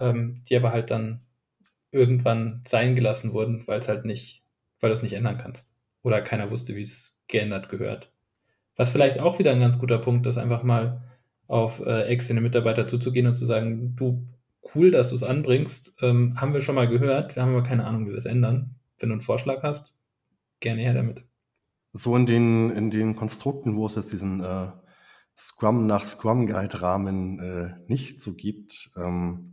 ähm, 0.00 0.42
die 0.48 0.56
aber 0.56 0.72
halt 0.72 0.90
dann 0.90 1.22
irgendwann 1.92 2.62
sein 2.66 2.94
gelassen 2.96 3.32
wurden, 3.34 3.66
weil 3.66 3.80
es 3.80 3.88
halt 3.88 4.04
nicht, 4.04 4.44
weil 4.80 4.90
du 4.90 4.96
es 4.96 5.02
nicht 5.02 5.14
ändern 5.14 5.38
kannst. 5.38 5.74
Oder 6.02 6.22
keiner 6.22 6.50
wusste, 6.50 6.74
wie 6.74 6.82
es 6.82 7.14
geändert 7.28 7.68
gehört. 7.68 8.12
Was 8.76 8.90
vielleicht 8.90 9.18
auch 9.18 9.38
wieder 9.38 9.52
ein 9.52 9.60
ganz 9.60 9.78
guter 9.78 9.98
Punkt 9.98 10.26
ist, 10.26 10.38
einfach 10.38 10.62
mal 10.62 11.02
auf 11.46 11.80
äh, 11.80 12.04
externe 12.04 12.40
Mitarbeiter 12.40 12.86
zuzugehen 12.86 13.26
und 13.26 13.34
zu 13.34 13.44
sagen, 13.44 13.94
du, 13.96 14.26
cool, 14.74 14.90
dass 14.90 15.10
du 15.10 15.16
es 15.16 15.22
anbringst, 15.22 15.94
ähm, 16.00 16.40
haben 16.40 16.54
wir 16.54 16.62
schon 16.62 16.74
mal 16.74 16.88
gehört, 16.88 17.36
wir 17.36 17.42
haben 17.42 17.52
aber 17.52 17.62
keine 17.62 17.84
Ahnung, 17.84 18.06
wie 18.06 18.10
wir 18.10 18.18
es 18.18 18.24
ändern. 18.24 18.76
Wenn 18.98 19.10
du 19.10 19.14
einen 19.14 19.20
Vorschlag 19.20 19.62
hast, 19.62 19.94
gerne 20.60 20.80
her 20.80 20.94
damit. 20.94 21.24
So 21.92 22.16
in 22.16 22.24
den, 22.24 22.70
in 22.70 22.90
den 22.90 23.16
Konstrukten, 23.16 23.76
wo 23.76 23.86
es 23.86 23.96
jetzt 23.96 24.12
diesen 24.12 24.42
äh, 24.42 24.68
Scrum 25.36 25.86
nach 25.86 26.04
Scrum 26.04 26.46
Guide 26.46 26.80
Rahmen 26.80 27.38
äh, 27.38 27.74
nicht 27.86 28.20
so 28.20 28.34
gibt, 28.34 28.90
ähm, 28.96 29.51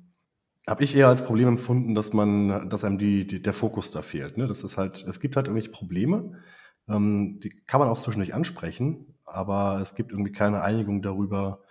habe 0.69 0.83
ich 0.83 0.95
eher 0.95 1.07
als 1.07 1.25
Problem 1.25 1.47
empfunden, 1.47 1.95
dass 1.95 2.13
man, 2.13 2.69
dass 2.69 2.83
einem 2.83 2.99
die, 2.99 3.25
die 3.25 3.41
der 3.41 3.53
Fokus 3.53 3.91
da 3.91 4.01
fehlt. 4.01 4.37
Ne? 4.37 4.47
Das 4.47 4.63
ist 4.63 4.77
halt, 4.77 5.03
es 5.07 5.19
gibt 5.19 5.35
halt 5.35 5.47
irgendwelche 5.47 5.71
Probleme, 5.71 6.39
ähm, 6.87 7.39
die 7.41 7.49
kann 7.49 7.79
man 7.79 7.89
auch 7.89 7.97
zwischendurch 7.97 8.33
ansprechen, 8.33 9.15
aber 9.25 9.79
es 9.81 9.95
gibt 9.95 10.11
irgendwie 10.11 10.31
keine 10.31 10.61
Einigung 10.61 11.01
darüber, 11.01 11.63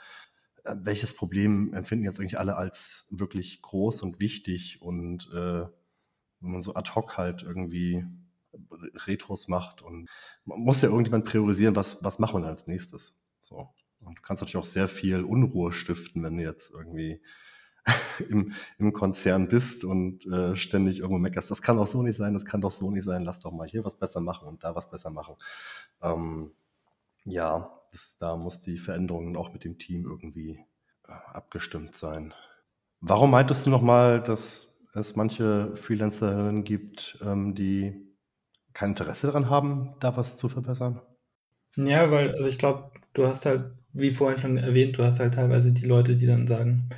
äh, 0.64 0.74
welches 0.82 1.14
Problem 1.14 1.72
empfinden 1.74 2.04
jetzt 2.04 2.18
eigentlich 2.18 2.38
alle 2.38 2.56
als 2.56 3.06
wirklich 3.10 3.62
groß 3.62 4.02
und 4.02 4.20
wichtig 4.20 4.82
und 4.82 5.28
äh, 5.32 5.66
wenn 6.40 6.52
man 6.52 6.62
so 6.62 6.74
ad 6.74 6.92
hoc 6.94 7.16
halt 7.16 7.42
irgendwie 7.42 8.04
Retros 9.06 9.48
macht 9.48 9.82
und 9.82 10.08
man 10.44 10.60
muss 10.60 10.82
ja 10.82 10.88
irgendjemand 10.88 11.24
priorisieren, 11.24 11.76
was, 11.76 12.02
was 12.02 12.18
macht 12.18 12.34
man 12.34 12.44
als 12.44 12.66
nächstes. 12.66 13.24
So. 13.40 13.68
Und 14.00 14.18
du 14.18 14.22
kannst 14.22 14.42
natürlich 14.42 14.56
auch 14.56 14.64
sehr 14.64 14.88
viel 14.88 15.22
Unruhe 15.22 15.72
stiften, 15.72 16.22
wenn 16.22 16.36
du 16.36 16.42
jetzt 16.42 16.72
irgendwie 16.72 17.20
im, 18.28 18.52
im 18.78 18.92
Konzern 18.92 19.48
bist 19.48 19.84
und 19.84 20.26
äh, 20.26 20.56
ständig 20.56 21.00
irgendwo 21.00 21.18
meckerst. 21.18 21.50
Das 21.50 21.62
kann 21.62 21.76
doch 21.76 21.86
so 21.86 22.02
nicht 22.02 22.16
sein, 22.16 22.34
das 22.34 22.44
kann 22.44 22.60
doch 22.60 22.72
so 22.72 22.90
nicht 22.90 23.04
sein, 23.04 23.24
lass 23.24 23.40
doch 23.40 23.52
mal 23.52 23.68
hier 23.68 23.84
was 23.84 23.96
besser 23.96 24.20
machen 24.20 24.48
und 24.48 24.64
da 24.64 24.74
was 24.74 24.90
besser 24.90 25.10
machen. 25.10 25.36
Ähm, 26.02 26.52
ja, 27.24 27.70
das, 27.92 28.18
da 28.18 28.36
muss 28.36 28.60
die 28.60 28.78
Veränderung 28.78 29.36
auch 29.36 29.52
mit 29.52 29.64
dem 29.64 29.78
Team 29.78 30.04
irgendwie 30.04 30.58
äh, 31.06 31.12
abgestimmt 31.32 31.94
sein. 31.96 32.34
Warum 33.00 33.30
meintest 33.30 33.66
du 33.66 33.70
nochmal, 33.70 34.22
dass 34.22 34.80
es 34.94 35.16
manche 35.16 35.74
Freelancerinnen 35.76 36.64
gibt, 36.64 37.18
ähm, 37.22 37.54
die 37.54 37.94
kein 38.72 38.90
Interesse 38.90 39.28
daran 39.28 39.50
haben, 39.50 39.94
da 40.00 40.16
was 40.16 40.36
zu 40.36 40.48
verbessern? 40.48 41.00
Ja, 41.76 42.10
weil, 42.10 42.34
also 42.34 42.48
ich 42.48 42.58
glaube, 42.58 42.90
du 43.12 43.26
hast 43.26 43.46
halt, 43.46 43.72
wie 43.92 44.10
vorhin 44.10 44.40
schon 44.40 44.56
erwähnt, 44.56 44.98
du 44.98 45.04
hast 45.04 45.20
halt 45.20 45.34
teilweise 45.34 45.72
die 45.72 45.86
Leute, 45.86 46.16
die 46.16 46.26
dann 46.26 46.46
sagen, 46.46 46.88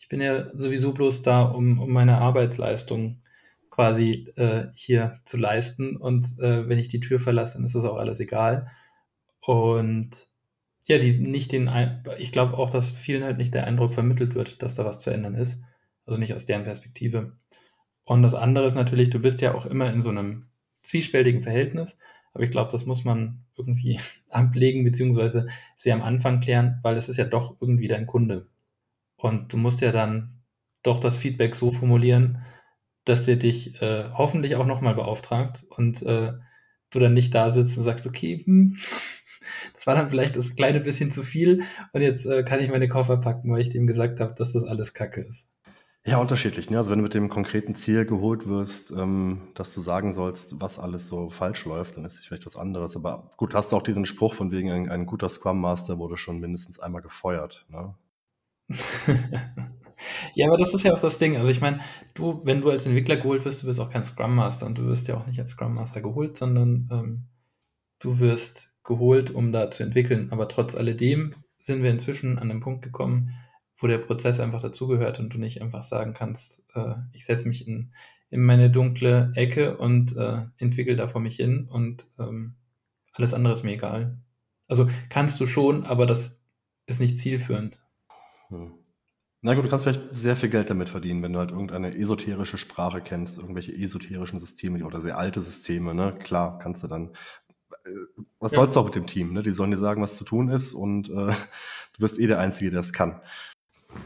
ich 0.00 0.08
bin 0.08 0.20
ja 0.22 0.50
sowieso 0.58 0.92
bloß 0.92 1.20
da, 1.22 1.42
um, 1.42 1.78
um 1.78 1.90
meine 1.90 2.18
Arbeitsleistung 2.18 3.22
quasi 3.68 4.32
äh, 4.36 4.68
hier 4.74 5.20
zu 5.26 5.36
leisten. 5.36 5.96
Und 5.96 6.38
äh, 6.38 6.68
wenn 6.68 6.78
ich 6.78 6.88
die 6.88 7.00
Tür 7.00 7.20
verlasse, 7.20 7.58
dann 7.58 7.64
ist 7.64 7.74
das 7.74 7.84
auch 7.84 7.98
alles 7.98 8.18
egal. 8.18 8.70
Und 9.40 10.26
ja, 10.86 10.98
die 10.98 11.18
nicht 11.18 11.52
den, 11.52 11.70
ich 12.18 12.32
glaube 12.32 12.56
auch, 12.56 12.70
dass 12.70 12.90
vielen 12.90 13.22
halt 13.22 13.36
nicht 13.36 13.52
der 13.52 13.66
Eindruck 13.66 13.92
vermittelt 13.92 14.34
wird, 14.34 14.62
dass 14.62 14.74
da 14.74 14.86
was 14.86 14.98
zu 14.98 15.10
ändern 15.10 15.34
ist. 15.34 15.62
Also 16.06 16.18
nicht 16.18 16.34
aus 16.34 16.46
deren 16.46 16.64
Perspektive. 16.64 17.36
Und 18.04 18.22
das 18.22 18.34
andere 18.34 18.64
ist 18.64 18.74
natürlich, 18.74 19.10
du 19.10 19.20
bist 19.20 19.42
ja 19.42 19.54
auch 19.54 19.66
immer 19.66 19.92
in 19.92 20.00
so 20.00 20.08
einem 20.08 20.46
zwiespältigen 20.82 21.42
Verhältnis. 21.42 21.98
Aber 22.32 22.42
ich 22.42 22.50
glaube, 22.50 22.72
das 22.72 22.86
muss 22.86 23.04
man 23.04 23.44
irgendwie 23.54 24.00
ablegen, 24.30 24.82
beziehungsweise 24.82 25.46
sehr 25.76 25.94
am 25.94 26.02
Anfang 26.02 26.40
klären, 26.40 26.80
weil 26.82 26.96
es 26.96 27.10
ist 27.10 27.18
ja 27.18 27.26
doch 27.26 27.60
irgendwie 27.60 27.88
dein 27.88 28.06
Kunde. 28.06 28.46
Und 29.20 29.52
du 29.52 29.56
musst 29.56 29.80
ja 29.80 29.92
dann 29.92 30.40
doch 30.82 30.98
das 30.98 31.16
Feedback 31.16 31.54
so 31.54 31.70
formulieren, 31.70 32.42
dass 33.04 33.24
der 33.24 33.36
dich 33.36 33.80
äh, 33.82 34.04
hoffentlich 34.14 34.56
auch 34.56 34.66
nochmal 34.66 34.94
beauftragt 34.94 35.64
und 35.70 36.02
äh, 36.02 36.32
du 36.90 36.98
dann 36.98 37.12
nicht 37.12 37.34
da 37.34 37.50
sitzt 37.50 37.76
und 37.76 37.84
sagst, 37.84 38.06
okay, 38.06 38.42
hm, 38.44 38.76
das 39.74 39.86
war 39.86 39.94
dann 39.94 40.08
vielleicht 40.08 40.36
das 40.36 40.56
kleine 40.56 40.80
bisschen 40.80 41.10
zu 41.10 41.22
viel 41.22 41.62
und 41.92 42.00
jetzt 42.02 42.26
äh, 42.26 42.42
kann 42.44 42.60
ich 42.60 42.70
meine 42.70 42.88
Koffer 42.88 43.18
packen, 43.18 43.50
weil 43.50 43.60
ich 43.60 43.70
dem 43.70 43.86
gesagt 43.86 44.20
habe, 44.20 44.34
dass 44.34 44.52
das 44.52 44.64
alles 44.64 44.94
Kacke 44.94 45.20
ist. 45.20 45.48
Ja, 46.06 46.18
unterschiedlich. 46.18 46.70
Ne? 46.70 46.78
Also 46.78 46.90
wenn 46.90 46.98
du 46.98 47.02
mit 47.02 47.12
dem 47.12 47.28
konkreten 47.28 47.74
Ziel 47.74 48.06
geholt 48.06 48.46
wirst, 48.46 48.90
ähm, 48.90 49.52
dass 49.54 49.74
du 49.74 49.82
sagen 49.82 50.14
sollst, 50.14 50.58
was 50.58 50.78
alles 50.78 51.08
so 51.08 51.28
falsch 51.28 51.66
läuft, 51.66 51.98
dann 51.98 52.06
ist 52.06 52.18
es 52.18 52.24
vielleicht 52.24 52.46
was 52.46 52.56
anderes. 52.56 52.96
Aber 52.96 53.30
gut, 53.36 53.52
hast 53.52 53.70
du 53.70 53.76
auch 53.76 53.82
diesen 53.82 54.06
Spruch 54.06 54.32
von 54.32 54.50
wegen, 54.50 54.70
ein, 54.70 54.88
ein 54.88 55.04
guter 55.04 55.28
Scrum 55.28 55.60
Master 55.60 55.98
wurde 55.98 56.16
schon 56.16 56.40
mindestens 56.40 56.80
einmal 56.80 57.02
gefeuert. 57.02 57.66
Ne? 57.68 57.94
Ja, 60.34 60.46
aber 60.48 60.56
das 60.58 60.72
ist 60.74 60.82
ja 60.84 60.92
auch 60.94 61.00
das 61.00 61.18
Ding. 61.18 61.36
Also 61.36 61.50
ich 61.50 61.60
meine, 61.60 61.78
du, 62.14 62.40
wenn 62.44 62.60
du 62.62 62.70
als 62.70 62.86
Entwickler 62.86 63.16
geholt 63.16 63.44
wirst, 63.44 63.62
du 63.62 63.66
wirst 63.66 63.80
auch 63.80 63.90
kein 63.90 64.04
Scrum 64.04 64.34
Master 64.34 64.66
und 64.66 64.78
du 64.78 64.86
wirst 64.86 65.08
ja 65.08 65.16
auch 65.16 65.26
nicht 65.26 65.38
als 65.40 65.50
Scrum 65.52 65.74
Master 65.74 66.00
geholt, 66.00 66.36
sondern 66.36 66.88
ähm, 66.90 67.26
du 68.00 68.18
wirst 68.20 68.72
geholt, 68.84 69.30
um 69.30 69.52
da 69.52 69.70
zu 69.70 69.82
entwickeln. 69.82 70.30
Aber 70.32 70.48
trotz 70.48 70.74
alledem 70.74 71.34
sind 71.58 71.82
wir 71.82 71.90
inzwischen 71.90 72.38
an 72.38 72.50
einem 72.50 72.60
Punkt 72.60 72.82
gekommen, 72.82 73.34
wo 73.76 73.86
der 73.86 73.98
Prozess 73.98 74.40
einfach 74.40 74.62
dazugehört 74.62 75.20
und 75.20 75.34
du 75.34 75.38
nicht 75.38 75.62
einfach 75.62 75.82
sagen 75.82 76.14
kannst, 76.14 76.64
äh, 76.74 76.94
ich 77.12 77.26
setze 77.26 77.48
mich 77.48 77.66
in, 77.68 77.92
in 78.30 78.42
meine 78.42 78.70
dunkle 78.70 79.32
Ecke 79.36 79.76
und 79.78 80.16
äh, 80.16 80.42
entwickle 80.58 80.96
da 80.96 81.08
vor 81.08 81.20
mich 81.20 81.36
hin 81.36 81.66
und 81.68 82.06
ähm, 82.18 82.56
alles 83.12 83.34
andere 83.34 83.54
ist 83.54 83.64
mir 83.64 83.72
egal. 83.72 84.18
Also 84.68 84.88
kannst 85.08 85.40
du 85.40 85.46
schon, 85.46 85.84
aber 85.84 86.06
das 86.06 86.40
ist 86.86 87.00
nicht 87.00 87.18
zielführend. 87.18 87.79
Hm. 88.50 88.74
Na 89.42 89.54
gut, 89.54 89.64
du 89.64 89.70
kannst 89.70 89.84
vielleicht 89.84 90.14
sehr 90.14 90.36
viel 90.36 90.50
Geld 90.50 90.68
damit 90.68 90.90
verdienen, 90.90 91.22
wenn 91.22 91.32
du 91.32 91.38
halt 91.38 91.50
irgendeine 91.50 91.96
esoterische 91.96 92.58
Sprache 92.58 93.00
kennst, 93.00 93.38
irgendwelche 93.38 93.72
esoterischen 93.72 94.38
Systeme 94.38 94.84
oder 94.84 95.00
sehr 95.00 95.16
alte 95.16 95.40
Systeme, 95.40 95.94
ne? 95.94 96.14
Klar, 96.18 96.58
kannst 96.58 96.82
du 96.82 96.88
dann. 96.88 97.12
Äh, 97.84 97.90
was 98.38 98.52
ja. 98.52 98.56
sollst 98.56 98.76
du 98.76 98.80
auch 98.80 98.84
mit 98.84 98.96
dem 98.96 99.06
Team? 99.06 99.32
Ne? 99.32 99.42
Die 99.42 99.50
sollen 99.50 99.70
dir 99.70 99.78
sagen, 99.78 100.02
was 100.02 100.16
zu 100.16 100.24
tun 100.24 100.50
ist 100.50 100.74
und 100.74 101.08
äh, 101.08 101.32
du 101.92 101.98
bist 101.98 102.18
eh 102.20 102.26
der 102.26 102.38
Einzige, 102.38 102.70
der 102.70 102.80
es 102.80 102.92
kann. 102.92 103.22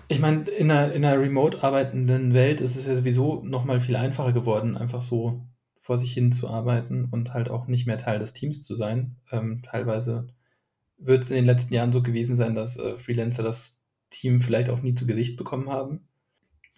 Ich 0.09 0.21
meine, 0.21 0.43
in 0.51 0.71
einer, 0.71 0.93
in 0.93 1.05
einer 1.05 1.21
remote 1.21 1.63
arbeitenden 1.63 2.33
Welt 2.33 2.61
ist 2.61 2.77
es 2.77 2.87
ja 2.87 2.95
sowieso 2.95 3.43
nochmal 3.43 3.81
viel 3.81 3.97
einfacher 3.97 4.33
geworden, 4.33 4.77
einfach 4.77 5.03
so 5.03 5.47
vor 5.79 5.99
sich 5.99 6.15
hin 6.15 6.33
zu 6.33 6.49
arbeiten 6.49 7.09
und 7.11 7.35
halt 7.35 7.51
auch 7.51 7.67
nicht 7.67 7.87
mehr 7.87 7.99
Teil 7.99 8.19
des 8.19 8.33
Teams 8.33 8.63
zu 8.63 8.75
sein. 8.75 9.17
Ähm, 9.31 9.61
teilweise 9.63 10.29
wird 10.97 11.25
es 11.25 11.31
in 11.31 11.37
den 11.37 11.45
letzten 11.45 11.75
Jahren 11.75 11.93
so 11.93 12.03
gewesen 12.03 12.37
sein, 12.37 12.55
dass 12.55 12.79
äh, 12.79 12.97
Freelancer 12.97 13.43
das 13.43 13.79
Team 14.14 14.40
vielleicht 14.40 14.71
auch 14.71 14.83
nie 14.83 14.94
zu 14.94 15.06
Gesicht 15.06 15.37
bekommen 15.37 15.71
haben. 15.71 16.09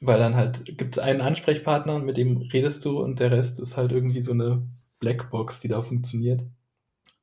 Weil 0.00 0.19
dann 0.19 0.37
halt 0.37 0.64
gibt 0.76 0.97
es 0.97 1.02
einen 1.02 1.23
Ansprechpartner, 1.23 1.99
mit 1.99 2.19
dem 2.19 2.37
redest 2.37 2.85
du 2.85 3.00
und 3.02 3.19
der 3.19 3.31
Rest 3.31 3.59
ist 3.61 3.76
halt 3.76 3.93
irgendwie 3.93 4.21
so 4.21 4.33
eine 4.33 4.66
Blackbox, 5.00 5.61
die 5.61 5.69
da 5.69 5.83
funktioniert. 5.83 6.43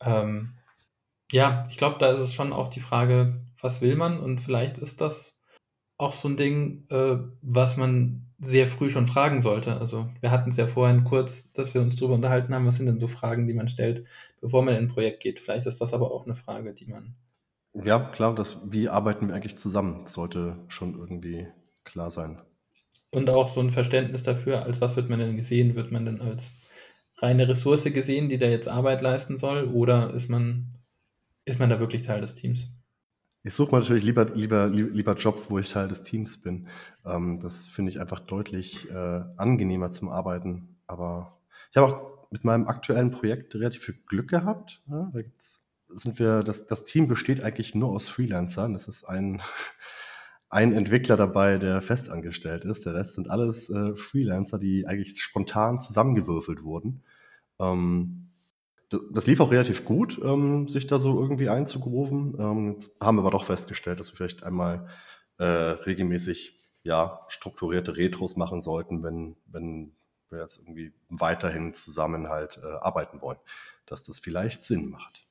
Ähm, 0.02 0.56
ja, 1.32 1.68
ich 1.70 1.78
glaube, 1.78 1.98
da 2.00 2.12
ist 2.12 2.20
es 2.20 2.34
schon 2.34 2.54
auch 2.54 2.68
die 2.68 2.80
Frage, 2.80 3.42
was 3.60 3.82
will 3.82 3.96
man? 3.96 4.20
Und 4.20 4.40
vielleicht 4.40 4.78
ist 4.78 5.02
das 5.02 5.42
auch 5.98 6.14
so 6.14 6.28
ein 6.28 6.38
Ding, 6.38 6.86
äh, 6.90 7.18
was 7.42 7.78
man 7.78 8.28
sehr 8.40 8.68
früh 8.68 8.90
schon 8.90 9.08
fragen 9.08 9.42
sollte. 9.42 9.80
Also 9.80 10.10
wir 10.20 10.32
hatten 10.32 10.50
es 10.50 10.58
ja 10.58 10.68
vorhin 10.68 11.04
kurz, 11.04 11.50
dass 11.52 11.74
wir 11.74 11.82
uns 11.82 11.96
darüber 11.96 12.16
unterhalten 12.16 12.54
haben, 12.54 12.66
was 12.66 12.76
sind 12.76 12.88
denn 12.88 13.00
so 13.00 13.08
Fragen, 13.08 13.48
die 13.48 13.54
man 13.54 13.68
stellt, 13.68 14.06
bevor 14.42 14.64
man 14.64 14.76
in 14.76 14.86
ein 14.86 14.88
Projekt 14.90 15.24
geht. 15.24 15.40
Vielleicht 15.40 15.66
ist 15.66 15.80
das 15.80 15.94
aber 15.94 16.12
auch 16.12 16.26
eine 16.26 16.36
Frage, 16.36 16.74
die 16.74 16.88
man 16.88 17.16
ja, 17.74 18.00
klar, 18.00 18.36
das 18.36 18.72
wie 18.72 18.90
arbeiten 18.90 19.28
wir 19.28 19.36
eigentlich 19.36 19.58
zusammen, 19.58 20.06
sollte 20.06 20.58
schon 20.68 20.98
irgendwie 20.98 21.48
klar 21.84 22.12
sein. 22.12 22.42
Und 23.12 23.30
auch 23.30 23.48
so 23.48 23.60
ein 23.60 23.72
Verständnis 23.72 24.24
dafür, 24.24 24.64
als 24.64 24.82
was 24.82 24.96
wird 24.96 25.10
man 25.10 25.20
denn 25.20 25.38
gesehen? 25.38 25.76
Wird 25.76 25.92
man 25.92 26.06
denn 26.06 26.22
als 26.22 26.52
reine 27.18 27.48
Ressource 27.48 27.84
gesehen, 27.86 28.30
die 28.30 28.38
da 28.38 28.48
jetzt 28.48 28.68
Arbeit 28.68 29.02
leisten 29.02 29.38
soll, 29.38 29.66
oder 29.66 30.14
ist 30.14 30.30
man, 30.30 30.76
ist 31.46 31.60
man 31.60 31.70
da 31.70 31.80
wirklich 31.80 32.02
Teil 32.02 32.22
des 32.22 32.34
Teams? 32.34 32.70
Ich 33.44 33.54
suche 33.54 33.76
natürlich 33.76 34.04
lieber, 34.04 34.26
lieber, 34.34 34.68
lieber 34.68 35.16
Jobs, 35.16 35.52
wo 35.52 35.60
ich 35.60 35.70
Teil 35.70 35.90
des 35.90 36.04
Teams 36.04 36.42
bin. 36.42 36.68
Ähm, 37.06 37.40
das 37.42 37.68
finde 37.68 37.92
ich 37.92 38.00
einfach 38.00 38.22
deutlich 38.22 38.90
äh, 38.90 39.22
angenehmer 39.36 39.92
zum 39.92 40.10
Arbeiten. 40.10 40.78
Aber 40.88 41.40
ich 41.72 41.78
habe 41.78 41.88
auch 41.88 42.32
mit 42.32 42.46
meinem 42.46 42.68
aktuellen 42.68 43.12
Projekt 43.12 43.54
relativ 43.56 43.84
viel 43.84 44.00
Glück 44.08 44.30
gehabt. 44.30 44.82
Ja, 44.88 45.12
da 45.14 45.22
gibt 45.22 45.40
es 45.40 45.70
sind 45.96 46.20
wir, 46.20 46.44
das, 46.44 46.68
das 46.68 46.84
Team 46.84 47.08
besteht 47.08 47.42
eigentlich 47.42 47.76
nur 47.76 47.90
aus 47.90 48.10
Freelancern. 48.10 48.76
Es 48.76 48.88
ist 48.88 49.04
ein, 49.06 49.42
ein 50.50 50.74
Entwickler 50.74 51.18
dabei, 51.18 51.58
der 51.58 51.82
festangestellt 51.82 52.66
ist. 52.66 52.86
Der 52.86 52.94
Rest 52.94 53.16
sind 53.16 53.30
alles 53.30 53.70
äh, 53.70 53.96
Freelancer, 53.96 54.60
die 54.60 54.88
eigentlich 54.88 55.22
spontan 55.22 55.82
zusammengewürfelt 55.82 56.64
wurden. 56.64 57.04
Ähm, 57.60 58.30
das 59.12 59.26
lief 59.26 59.40
auch 59.40 59.52
relativ 59.52 59.86
gut, 59.86 60.20
ähm, 60.24 60.68
sich 60.68 60.86
da 60.88 61.00
so 61.00 61.20
irgendwie 61.20 61.50
einzugrooven. 61.50 62.36
Ähm, 62.38 62.78
haben 63.02 63.18
wir 63.18 63.22
aber 63.22 63.32
doch 63.32 63.46
festgestellt, 63.46 64.00
dass 64.00 64.12
wir 64.12 64.18
vielleicht 64.18 64.44
einmal 64.44 64.88
äh, 65.38 65.46
regelmäßig 65.46 66.60
ja, 66.84 67.22
strukturierte 67.28 67.98
Retros 67.98 68.36
machen 68.36 68.62
sollten, 68.62 69.04
wenn, 69.04 69.36
wenn 69.48 69.94
wir 70.30 70.42
jetzt 70.42 70.60
irgendwie 70.60 70.94
weiterhin 71.10 71.74
zusammen 71.74 72.28
halt 72.28 72.60
äh, 72.62 72.76
arbeiten 72.82 73.22
wollen, 73.22 73.40
dass 73.86 74.04
das 74.04 74.20
vielleicht 74.20 74.64
Sinn 74.64 74.90
macht. 74.90 75.23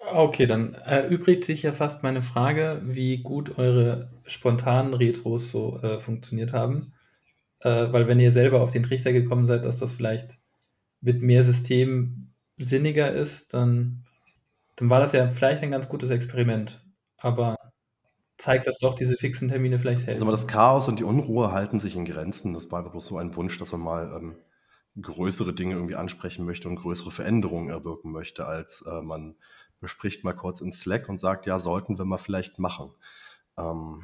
Okay, 0.00 0.46
dann 0.46 0.74
erübrigt 0.74 1.44
sich 1.44 1.62
ja 1.62 1.72
fast 1.72 2.02
meine 2.02 2.22
Frage, 2.22 2.80
wie 2.84 3.18
gut 3.18 3.58
eure 3.58 4.10
spontanen 4.26 4.94
Retros 4.94 5.50
so 5.50 5.80
äh, 5.82 5.98
funktioniert 5.98 6.52
haben. 6.52 6.92
Äh, 7.60 7.92
weil 7.92 8.06
wenn 8.06 8.20
ihr 8.20 8.30
selber 8.30 8.60
auf 8.60 8.70
den 8.70 8.84
Trichter 8.84 9.12
gekommen 9.12 9.48
seid, 9.48 9.64
dass 9.64 9.78
das 9.78 9.92
vielleicht 9.92 10.38
mit 11.00 11.22
mehr 11.22 11.42
System 11.42 12.32
sinniger 12.56 13.12
ist, 13.12 13.54
dann, 13.54 14.04
dann 14.76 14.90
war 14.90 15.00
das 15.00 15.12
ja 15.12 15.28
vielleicht 15.30 15.62
ein 15.62 15.70
ganz 15.72 15.88
gutes 15.88 16.10
Experiment. 16.10 16.84
Aber 17.16 17.56
zeigt, 18.36 18.68
dass 18.68 18.78
doch 18.78 18.94
diese 18.94 19.16
fixen 19.16 19.48
Termine 19.48 19.78
vielleicht 19.78 20.06
helfen. 20.06 20.22
Also 20.22 20.30
das 20.30 20.46
Chaos 20.46 20.88
und 20.88 21.00
die 21.00 21.04
Unruhe 21.04 21.52
halten 21.52 21.80
sich 21.80 21.96
in 21.96 22.04
Grenzen. 22.04 22.54
Das 22.54 22.70
war 22.70 22.78
einfach 22.78 22.92
bloß 22.92 23.06
so 23.06 23.18
ein 23.18 23.34
Wunsch, 23.34 23.58
dass 23.58 23.72
man 23.72 23.80
mal 23.80 24.12
ähm, 24.16 24.36
größere 25.00 25.52
Dinge 25.52 25.74
irgendwie 25.74 25.96
ansprechen 25.96 26.44
möchte 26.44 26.68
und 26.68 26.76
größere 26.76 27.10
Veränderungen 27.10 27.70
erwirken 27.70 28.12
möchte, 28.12 28.46
als 28.46 28.84
äh, 28.88 29.02
man 29.02 29.36
bespricht 29.80 30.24
mal 30.24 30.34
kurz 30.34 30.60
in 30.60 30.72
Slack 30.72 31.08
und 31.08 31.18
sagt, 31.18 31.46
ja, 31.46 31.58
sollten 31.58 31.98
wir 31.98 32.04
mal 32.04 32.18
vielleicht 32.18 32.58
machen. 32.58 32.90
Ähm, 33.56 34.02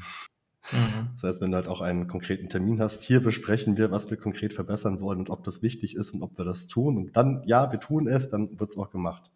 mhm. 0.73 1.09
Das 1.13 1.23
heißt, 1.25 1.41
wenn 1.41 1.51
du 1.51 1.57
halt 1.57 1.69
auch 1.69 1.81
einen 1.81 2.09
konkreten 2.09 2.49
Termin 2.49 2.81
hast, 2.81 3.03
hier 3.05 3.23
besprechen 3.23 3.77
wir, 3.77 3.91
was 3.91 4.11
wir 4.11 4.17
konkret 4.17 4.53
verbessern 4.53 5.01
wollen 5.01 5.19
und 5.19 5.31
ob 5.31 5.45
das 5.45 5.63
wichtig 5.63 5.97
ist 5.97 6.13
und 6.13 6.23
ob 6.23 6.39
wir 6.39 6.45
das 6.45 6.69
tun. 6.69 6.97
Und 6.97 7.17
dann, 7.17 7.43
ja, 7.47 7.73
wir 7.73 7.81
tun 7.81 8.07
es, 8.07 8.29
dann 8.29 8.59
wird 8.59 8.71
es 8.71 8.79
auch 8.79 8.91
gemacht. 8.91 9.31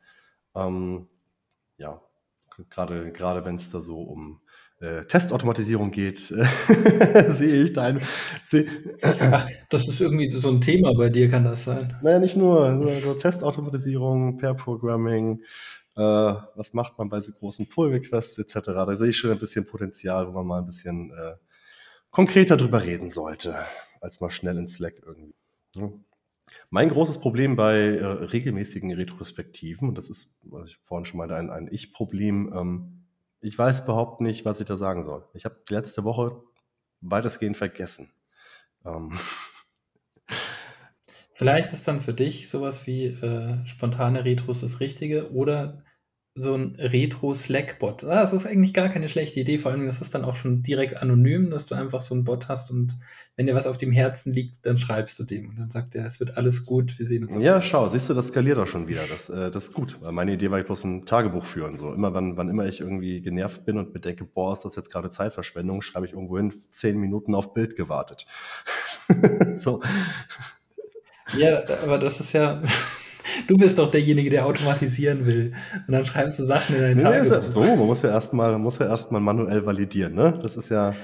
Ähm, 0.55 1.09
ja, 1.79 2.01
gerade, 2.71 3.13
gerade 3.13 3.45
wenn 3.45 3.57
es 3.57 3.71
da 3.71 3.81
so 3.81 4.01
um 4.01 4.41
äh, 4.81 5.05
Testautomatisierung 5.05 5.91
geht, 5.91 6.19
sehe 7.29 7.63
ich 7.63 7.73
dein. 7.73 8.01
Seh 8.45 8.67
Ach, 9.03 9.47
das 9.71 9.89
ist 9.89 10.01
irgendwie 10.01 10.31
so 10.31 10.49
ein 10.51 10.61
Thema 10.61 10.95
bei 10.95 11.09
dir, 11.09 11.29
kann 11.29 11.45
das 11.45 11.65
sein? 11.65 11.97
Naja, 12.03 12.19
nicht 12.19 12.37
nur. 12.37 12.65
Also 12.65 13.15
Testautomatisierung, 13.15 14.39
Pair 14.39 14.55
Programming, 14.55 15.43
äh, 15.99 16.35
was 16.55 16.75
macht 16.75 16.97
man 16.97 17.09
bei 17.09 17.21
so 17.21 17.33
großen 17.33 17.69
Pull-Requests 17.69 18.39
etc. 18.39 18.67
Da 18.67 18.97
sehe 18.97 19.09
ich 19.09 19.19
schon 19.19 19.33
ein 19.33 19.39
bisschen 19.41 19.67
Potenzial, 19.67 20.29
wo 20.29 20.33
man 20.33 20.47
mal 20.47 20.59
ein 20.61 20.67
bisschen 20.67 21.11
äh, 21.11 21.35
konkreter 22.11 22.57
drüber 22.57 22.85
reden 22.85 23.11
sollte, 23.11 23.57
als 24.01 24.21
mal 24.21 24.31
schnell 24.31 24.57
in 24.59 24.69
Slack 24.69 24.95
irgendwie. 25.05 25.35
Ja. 25.75 25.91
Mein 26.71 26.89
großes 26.89 27.19
Problem 27.19 27.57
bei 27.57 27.79
äh, 27.79 28.05
regelmäßigen 28.05 28.93
Retrospektiven, 28.93 29.89
und 29.89 29.99
das 29.99 30.09
ist, 30.09 30.39
was 30.45 30.69
ich 30.69 30.79
vorhin 30.85 31.05
schon 31.05 31.19
meinte, 31.19 31.35
ein, 31.35 31.51
ein 31.51 31.69
Ich-Problem, 31.69 32.53
ähm, 32.55 33.05
ich 33.41 33.59
weiß 33.59 33.81
überhaupt 33.81 34.21
nicht, 34.21 34.45
was 34.45 34.61
ich 34.61 34.67
da 34.67 34.77
sagen 34.77 35.03
soll. 35.03 35.27
Ich 35.35 35.45
habe 35.45 35.57
letzte 35.69 36.05
Woche 36.05 36.41
weitestgehend 37.01 37.57
vergessen. 37.57 38.13
Ähm. 38.85 39.19
Vielleicht 41.33 41.73
ist 41.73 41.87
dann 41.89 42.01
für 42.01 42.15
dich 42.15 42.49
sowas 42.49 42.87
wie 42.87 43.07
äh, 43.07 43.67
spontane 43.67 44.25
Retros 44.25 44.61
das 44.61 44.81
Richtige 44.81 45.33
oder 45.33 45.85
so 46.39 46.55
ein 46.55 46.77
Retro-Slack-Bot. 46.79 48.05
Ah, 48.05 48.21
das 48.21 48.33
ist 48.33 48.47
eigentlich 48.47 48.73
gar 48.73 48.89
keine 48.89 49.09
schlechte 49.09 49.41
Idee, 49.41 49.59
vor 49.59 49.73
allem 49.73 49.87
das 49.87 50.01
ist 50.01 50.15
dann 50.15 50.25
auch 50.25 50.37
schon 50.37 50.63
direkt 50.63 50.97
anonym, 50.97 51.51
dass 51.51 51.67
du 51.67 51.75
einfach 51.75 52.01
so 52.01 52.15
einen 52.15 52.25
Bot 52.25 52.49
hast 52.49 52.71
und 52.71 52.97
wenn 53.39 53.47
dir 53.47 53.55
was 53.55 53.69
auf 53.69 53.79
dem 53.79 53.93
Herzen 53.93 54.33
liegt, 54.33 54.67
dann 54.67 54.79
schreibst 54.79 55.17
du 55.19 55.25
dem 55.25 55.51
und 55.51 55.59
dann 55.59 55.71
sagt 55.71 55.95
er, 55.95 56.05
es 56.05 56.19
wird 56.19 56.37
alles 56.37 56.67
gut, 56.67 56.99
wir 56.99 57.07
sehen 57.07 57.25
uns. 57.25 57.37
Ja, 57.37 57.63
schau, 57.63 57.87
siehst 57.87 58.11
du, 58.11 58.15
das 58.15 58.29
skaliert 58.29 58.59
auch 58.59 58.67
schon 58.67 58.89
wieder. 58.89 59.03
Das, 59.09 59.31
äh, 59.31 59.53
das 59.53 59.69
ist 59.69 59.75
gut. 59.75 59.97
Meine 60.01 60.33
Idee 60.33 60.51
war, 60.51 60.59
ich 60.59 60.67
bloß 60.67 60.83
ein 60.83 61.07
Tagebuch 61.07 61.45
führen. 61.45 61.77
So 61.77 61.93
immer, 61.93 62.13
wann, 62.15 62.37
wann 62.37 62.49
immer 62.49 62.67
ich 62.67 62.81
irgendwie 62.81 63.21
genervt 63.21 63.65
bin 63.65 63.79
und 63.79 63.93
bedenke, 63.93 64.25
boah, 64.25 64.53
ist 64.53 64.65
das 64.65 64.75
jetzt 64.75 64.91
gerade 64.91 65.09
Zeitverschwendung, 65.09 65.83
schreibe 65.83 66.07
ich 66.07 66.15
irgendwo 66.15 66.37
hin, 66.37 66.53
zehn 66.69 66.99
Minuten 66.99 67.33
auf 67.37 67.55
Bild 67.55 67.77
gewartet. 67.77 68.27
so. 69.55 69.83
Ja, 71.37 71.63
aber 71.85 71.99
das 71.99 72.19
ist 72.19 72.33
ja. 72.33 72.61
Du 73.47 73.57
bist 73.57 73.79
doch 73.79 73.91
derjenige, 73.91 74.31
der 74.31 74.47
automatisieren 74.47 75.27
will. 75.27 75.53
Und 75.87 75.93
dann 75.93 76.05
schreibst 76.05 76.39
du 76.39 76.45
Sachen 76.45 76.77
in 76.77 76.83
dein 76.83 76.97
nee, 76.97 77.03
Tagebuch. 77.03 77.63
Ja, 77.63 77.69
so, 77.69 77.77
man 77.77 77.87
muss 77.87 78.03
ja 78.03 78.11
erstmal, 78.11 78.59
muss 78.59 78.79
ja 78.79 78.87
erstmal 78.87 79.21
manuell 79.21 79.65
validieren, 79.65 80.15
ne? 80.15 80.39
Das 80.41 80.57
ist 80.57 80.71
ja, 80.71 80.95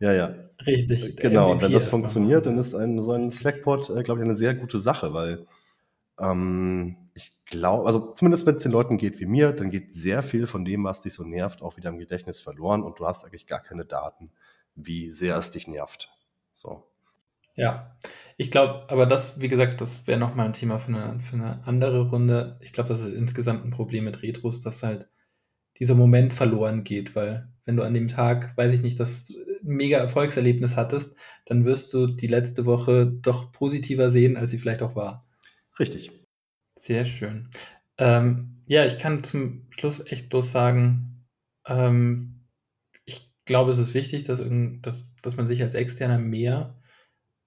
ja, 0.00 0.12
ja. 0.12 0.34
Richtig. 0.66 1.16
Genau. 1.16 1.52
Und 1.52 1.62
wenn 1.62 1.72
das 1.72 1.86
funktioniert, 1.86 2.46
dann 2.46 2.58
ist 2.58 2.74
ein, 2.74 3.00
so 3.00 3.12
ein 3.12 3.30
Slackpot, 3.30 3.90
äh, 3.90 4.02
glaube 4.02 4.20
ich, 4.20 4.24
eine 4.24 4.34
sehr 4.34 4.54
gute 4.54 4.78
Sache, 4.78 5.14
weil 5.14 5.46
ähm, 6.20 6.96
ich 7.14 7.44
glaube, 7.46 7.86
also 7.86 8.12
zumindest 8.12 8.46
wenn 8.46 8.56
es 8.56 8.62
den 8.62 8.72
Leuten 8.72 8.96
geht 8.96 9.20
wie 9.20 9.26
mir, 9.26 9.52
dann 9.52 9.70
geht 9.70 9.94
sehr 9.94 10.22
viel 10.22 10.46
von 10.46 10.64
dem, 10.64 10.84
was 10.84 11.02
dich 11.02 11.14
so 11.14 11.24
nervt, 11.24 11.62
auch 11.62 11.76
wieder 11.76 11.90
im 11.90 11.98
Gedächtnis 11.98 12.40
verloren 12.40 12.82
und 12.82 12.98
du 12.98 13.06
hast 13.06 13.24
eigentlich 13.24 13.46
gar 13.46 13.60
keine 13.60 13.84
Daten, 13.84 14.30
wie 14.74 15.10
sehr 15.10 15.36
es 15.36 15.50
dich 15.50 15.68
nervt. 15.68 16.10
So. 16.52 16.84
Ja, 17.58 17.96
ich 18.36 18.52
glaube, 18.52 18.88
aber 18.88 19.04
das, 19.04 19.40
wie 19.40 19.48
gesagt, 19.48 19.80
das 19.80 20.06
wäre 20.06 20.18
nochmal 20.20 20.46
ein 20.46 20.52
Thema 20.52 20.78
für 20.78 20.94
eine, 20.94 21.20
für 21.20 21.34
eine 21.34 21.66
andere 21.66 22.08
Runde. 22.08 22.56
Ich 22.62 22.72
glaube, 22.72 22.88
das 22.88 23.00
ist 23.00 23.12
insgesamt 23.12 23.64
ein 23.64 23.70
Problem 23.70 24.04
mit 24.04 24.22
Retros, 24.22 24.62
dass 24.62 24.84
halt 24.84 25.08
dieser 25.78 25.96
Moment 25.96 26.34
verloren 26.34 26.84
geht, 26.84 27.16
weil 27.16 27.48
wenn 27.64 27.76
du 27.76 27.82
an 27.82 27.94
dem 27.94 28.06
Tag, 28.06 28.56
weiß 28.56 28.72
ich 28.72 28.82
nicht, 28.82 29.00
das 29.00 29.32
mega 29.62 29.98
Erfolgserlebnis 29.98 30.76
hattest, 30.76 31.16
dann 31.46 31.64
wirst 31.64 31.92
du 31.92 32.06
die 32.06 32.28
letzte 32.28 32.64
Woche 32.64 33.06
doch 33.06 33.50
positiver 33.50 34.08
sehen, 34.08 34.36
als 34.36 34.52
sie 34.52 34.58
vielleicht 34.58 34.82
auch 34.82 34.94
war. 34.94 35.26
Richtig. 35.80 36.12
Sehr 36.78 37.04
schön. 37.04 37.50
Ähm, 37.98 38.62
ja, 38.66 38.86
ich 38.86 38.98
kann 38.98 39.24
zum 39.24 39.66
Schluss 39.70 40.00
echt 40.06 40.28
bloß 40.28 40.52
sagen, 40.52 41.26
ähm, 41.66 42.46
ich 43.04 43.32
glaube, 43.46 43.72
es 43.72 43.78
ist 43.78 43.94
wichtig, 43.94 44.22
dass, 44.24 44.40
dass, 44.82 45.12
dass 45.22 45.36
man 45.36 45.48
sich 45.48 45.60
als 45.62 45.74
Externer 45.74 46.18
mehr 46.18 46.77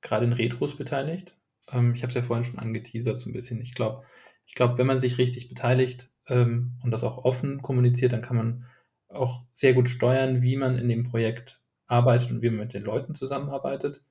gerade 0.02 0.26
in 0.26 0.34
Retros 0.34 0.76
beteiligt. 0.78 1.36
Ähm, 1.70 1.94
ich 1.94 2.04
habe 2.04 2.10
es 2.10 2.16
ja 2.16 2.22
vorhin 2.22 2.44
schon 2.44 2.60
angeteasert 2.60 3.20
so 3.20 3.30
ein 3.30 3.34
bisschen. 3.34 3.62
Ich 3.62 3.74
glaube, 3.74 4.04
ich 4.46 4.56
glaube, 4.56 4.78
wenn 4.78 4.88
man 4.88 4.98
sich 4.98 5.18
richtig 5.18 5.50
beteiligt 5.50 6.10
ähm, 6.28 6.78
und 6.84 6.92
das 6.92 7.04
auch 7.04 7.20
offen 7.20 7.62
kommuniziert, 7.62 8.14
dann 8.14 8.22
kann 8.22 8.38
man 8.38 8.66
auch 9.10 9.44
sehr 9.54 9.74
gut 9.74 9.90
steuern, 9.90 10.42
wie 10.42 10.58
man 10.58 10.78
in 10.78 10.90
dem 10.90 11.04
Projekt 11.04 11.62
arbeitet 11.88 12.32
und 12.32 12.42
wie 12.42 12.50
man 12.50 12.60
mit 12.60 12.74
den 12.74 12.84
Leuten 12.84 13.16
zusammenarbeitet. 13.16 14.04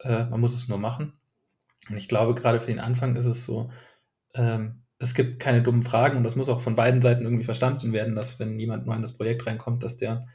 Äh, 0.00 0.24
man 0.24 0.40
muss 0.40 0.54
es 0.54 0.68
nur 0.68 0.78
machen. 0.78 1.14
Und 1.88 1.96
ich 1.96 2.08
glaube, 2.08 2.34
gerade 2.34 2.60
für 2.60 2.70
den 2.70 2.80
Anfang 2.80 3.16
ist 3.16 3.26
es 3.26 3.44
so, 3.44 3.70
ähm, 4.34 4.82
es 4.98 5.14
gibt 5.14 5.40
keine 5.40 5.62
dummen 5.62 5.82
Fragen 5.82 6.16
und 6.16 6.24
das 6.24 6.36
muss 6.36 6.48
auch 6.48 6.60
von 6.60 6.76
beiden 6.76 7.02
Seiten 7.02 7.24
irgendwie 7.24 7.44
verstanden 7.44 7.92
werden, 7.92 8.14
dass 8.14 8.38
wenn 8.38 8.58
jemand 8.58 8.86
neu 8.86 8.94
in 8.94 9.02
das 9.02 9.12
Projekt 9.12 9.46
reinkommt, 9.46 9.82
dass 9.82 9.96
der 9.96 10.26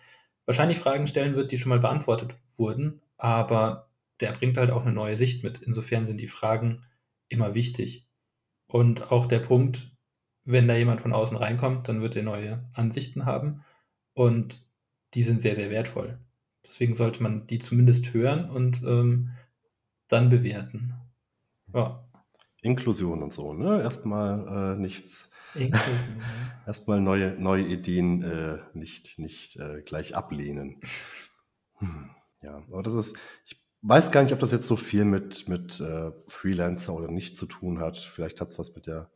wahrscheinlich 0.46 0.80
Fragen 0.80 1.08
stellen 1.08 1.36
wird, 1.36 1.52
die 1.52 1.58
schon 1.58 1.70
mal 1.70 1.80
beantwortet 1.80 2.36
wurden, 2.58 3.02
aber 3.18 3.89
der 4.20 4.32
bringt 4.32 4.58
halt 4.58 4.72
auch 4.72 4.84
eine 4.84 4.94
neue 4.94 5.16
Sicht 5.16 5.44
mit. 5.44 5.60
Insofern 5.60 6.06
sind 6.06 6.22
die 6.22 6.28
Fragen 6.28 6.82
immer 7.30 7.54
wichtig. 7.54 8.08
Und 8.68 9.12
auch 9.12 9.26
der 9.26 9.40
Punkt, 9.40 9.92
wenn 10.44 10.68
da 10.68 10.76
jemand 10.76 11.02
von 11.02 11.14
außen 11.14 11.38
reinkommt, 11.38 11.88
dann 11.88 12.02
wird 12.02 12.16
er 12.16 12.24
neue 12.24 12.70
Ansichten 12.74 13.26
haben 13.26 13.64
und 14.14 14.64
die 15.14 15.24
sind 15.24 15.42
sehr, 15.42 15.56
sehr 15.56 15.70
wertvoll. 15.70 16.20
Deswegen 16.66 16.94
sollte 16.94 17.24
man 17.24 17.48
die 17.48 17.60
zumindest 17.60 18.14
hören 18.14 18.50
und 18.50 18.84
ähm, 18.84 19.32
dann 20.08 20.30
bewerten. 20.30 20.94
Ja. 21.74 22.04
Inklusion 22.62 23.24
und 23.24 23.34
so, 23.34 23.54
ne? 23.54 23.82
Erstmal 23.82 24.76
äh, 24.76 24.80
nichts. 24.80 25.32
Inklusion. 25.56 26.22
Erstmal 26.68 27.00
neue, 27.00 27.32
neue 27.40 27.64
Ideen 27.64 28.22
äh, 28.24 28.60
nicht, 28.74 29.18
nicht 29.18 29.56
äh, 29.58 29.82
gleich 29.82 30.16
ablehnen. 30.16 30.80
Hm, 31.82 32.10
ja, 32.42 32.58
aber 32.58 32.84
das 32.84 32.94
ist, 32.94 33.16
ich 33.46 33.59
weiß 33.82 34.12
gar 34.12 34.24
nicht, 34.24 34.34
ob 34.34 34.40
das 34.40 34.52
jetzt 34.52 34.68
so 34.68 34.76
viel 34.76 35.06
mit, 35.06 35.48
mit 35.48 35.80
äh, 35.80 36.12
Freelancer 36.28 36.94
oder 36.94 37.10
nicht 37.10 37.38
zu 37.38 37.46
tun 37.46 37.80
hat. 37.80 37.98
Vielleicht 37.98 38.42
hat 38.42 38.50
es 38.50 38.60
was 38.60 38.76
mit 38.76 38.88
der, 38.88 39.10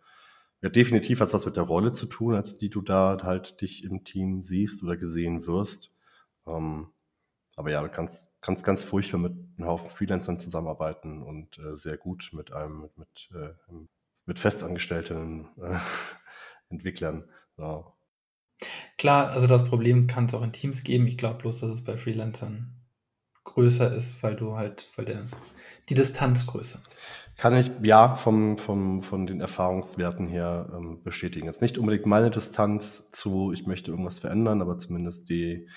ja, 0.61 0.69
definitiv 0.69 1.19
hat 1.19 1.27
es 1.29 1.33
was 1.33 1.45
mit 1.45 1.57
der 1.57 1.63
Rolle 1.63 1.91
zu 1.91 2.05
tun, 2.05 2.35
als 2.35 2.57
die 2.57 2.69
du 2.69 2.81
da 2.81 3.17
halt 3.23 3.61
dich 3.61 3.83
im 3.83 4.03
Team 4.03 4.43
siehst 4.43 4.83
oder 4.83 4.97
gesehen 4.97 5.45
wirst. 5.45 5.91
Ähm, 6.47 6.87
aber 7.55 7.71
ja, 7.71 7.81
du 7.81 7.89
kannst, 7.89 8.33
kannst 8.41 8.63
ganz 8.63 8.83
furchtbar 8.83 9.19
mit 9.19 9.33
einem 9.57 9.67
Haufen 9.67 9.89
Freelancern 9.89 10.39
zusammenarbeiten 10.39 11.21
und 11.21 11.59
äh, 11.59 11.75
sehr 11.75 11.97
gut 11.97 12.31
mit 12.33 12.51
einem, 12.51 12.81
mit, 12.81 12.97
mit, 12.97 13.29
äh, 13.33 13.53
mit 14.25 14.39
festangestellten 14.39 15.49
äh, 15.61 15.77
Entwicklern. 16.69 17.29
Ja. 17.57 17.93
Klar, 18.97 19.31
also 19.31 19.47
das 19.47 19.65
Problem 19.65 20.07
kann 20.07 20.25
es 20.25 20.33
auch 20.33 20.41
in 20.41 20.53
Teams 20.53 20.83
geben. 20.83 21.05
Ich 21.07 21.17
glaube 21.17 21.39
bloß, 21.39 21.59
dass 21.59 21.71
es 21.71 21.83
bei 21.83 21.97
Freelancern 21.97 22.82
größer 23.43 23.93
ist, 23.93 24.21
weil 24.23 24.35
du 24.35 24.55
halt, 24.55 24.89
weil 24.95 25.05
der, 25.05 25.25
die 25.89 25.93
Distanz 25.93 26.45
größer 26.45 26.79
ist. 26.87 26.97
Kann 27.37 27.55
ich 27.55 27.71
ja 27.81 28.15
vom, 28.15 28.57
vom, 28.57 29.01
von 29.01 29.25
den 29.25 29.41
Erfahrungswerten 29.41 30.27
her 30.27 30.71
ähm, 30.73 31.01
bestätigen. 31.03 31.47
Jetzt 31.47 31.61
nicht 31.61 31.77
unbedingt 31.77 32.05
meine 32.05 32.29
Distanz 32.29 33.11
zu, 33.11 33.51
ich 33.51 33.65
möchte 33.65 33.91
irgendwas 33.91 34.19
verändern, 34.19 34.61
aber 34.61 34.77
zumindest 34.77 35.29
die, 35.29 35.67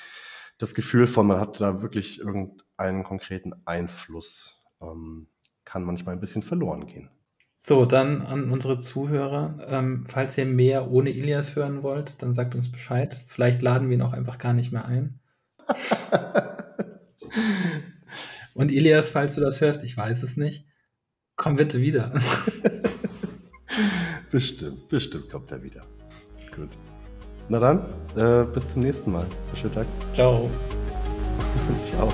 das 0.59 0.74
Gefühl 0.74 1.07
von, 1.07 1.26
man 1.26 1.40
hat 1.40 1.61
da 1.61 1.83
wirklich 1.83 2.20
irgendeinen 2.20 3.05
konkreten 3.05 3.55
Einfluss, 3.64 4.62
ähm, 4.83 5.29
kann 5.64 5.83
manchmal 5.83 6.14
ein 6.14 6.20
bisschen 6.20 6.42
verloren 6.42 6.87
gehen. 6.87 7.11
So, 7.59 7.85
dann 7.85 8.22
an 8.22 8.52
unsere 8.52 8.79
Zuhörer. 8.79 9.59
Ähm, 9.68 10.05
falls 10.07 10.38
ihr 10.38 10.46
mehr 10.46 10.90
ohne 10.90 11.11
Ilias 11.11 11.57
hören 11.57 11.83
wollt, 11.83 12.22
dann 12.22 12.33
sagt 12.33 12.55
uns 12.55 12.70
Bescheid. 12.70 13.20
Vielleicht 13.26 13.61
laden 13.61 13.88
wir 13.88 13.96
ihn 13.96 14.02
auch 14.02 14.12
einfach 14.12 14.38
gar 14.38 14.52
nicht 14.52 14.70
mehr 14.70 14.85
ein. 14.85 15.18
Und 18.57 18.73
Ilias, 18.73 19.11
falls 19.11 19.35
du 19.35 19.42
das 19.42 19.61
hörst, 19.61 19.85
ich 19.85 19.97
weiß 19.97 20.23
es 20.23 20.37
nicht, 20.37 20.64
komm 21.37 21.57
bitte 21.57 21.81
wieder. 21.81 22.12
bestimmt, 24.31 24.88
bestimmt 24.88 25.31
kommt 25.31 25.53
er 25.53 25.62
wieder. 25.62 25.85
Gut. 26.55 26.71
Na 27.51 27.61
dann, 27.61 27.85
äh, 28.16 28.51
bis 28.51 28.73
zum 28.73 28.83
nächsten 28.83 29.12
Mal. 29.12 29.27
Schönen 29.55 29.75
Tag. 29.75 29.87
Ciao. 30.14 30.51
Ciao. 31.90 32.11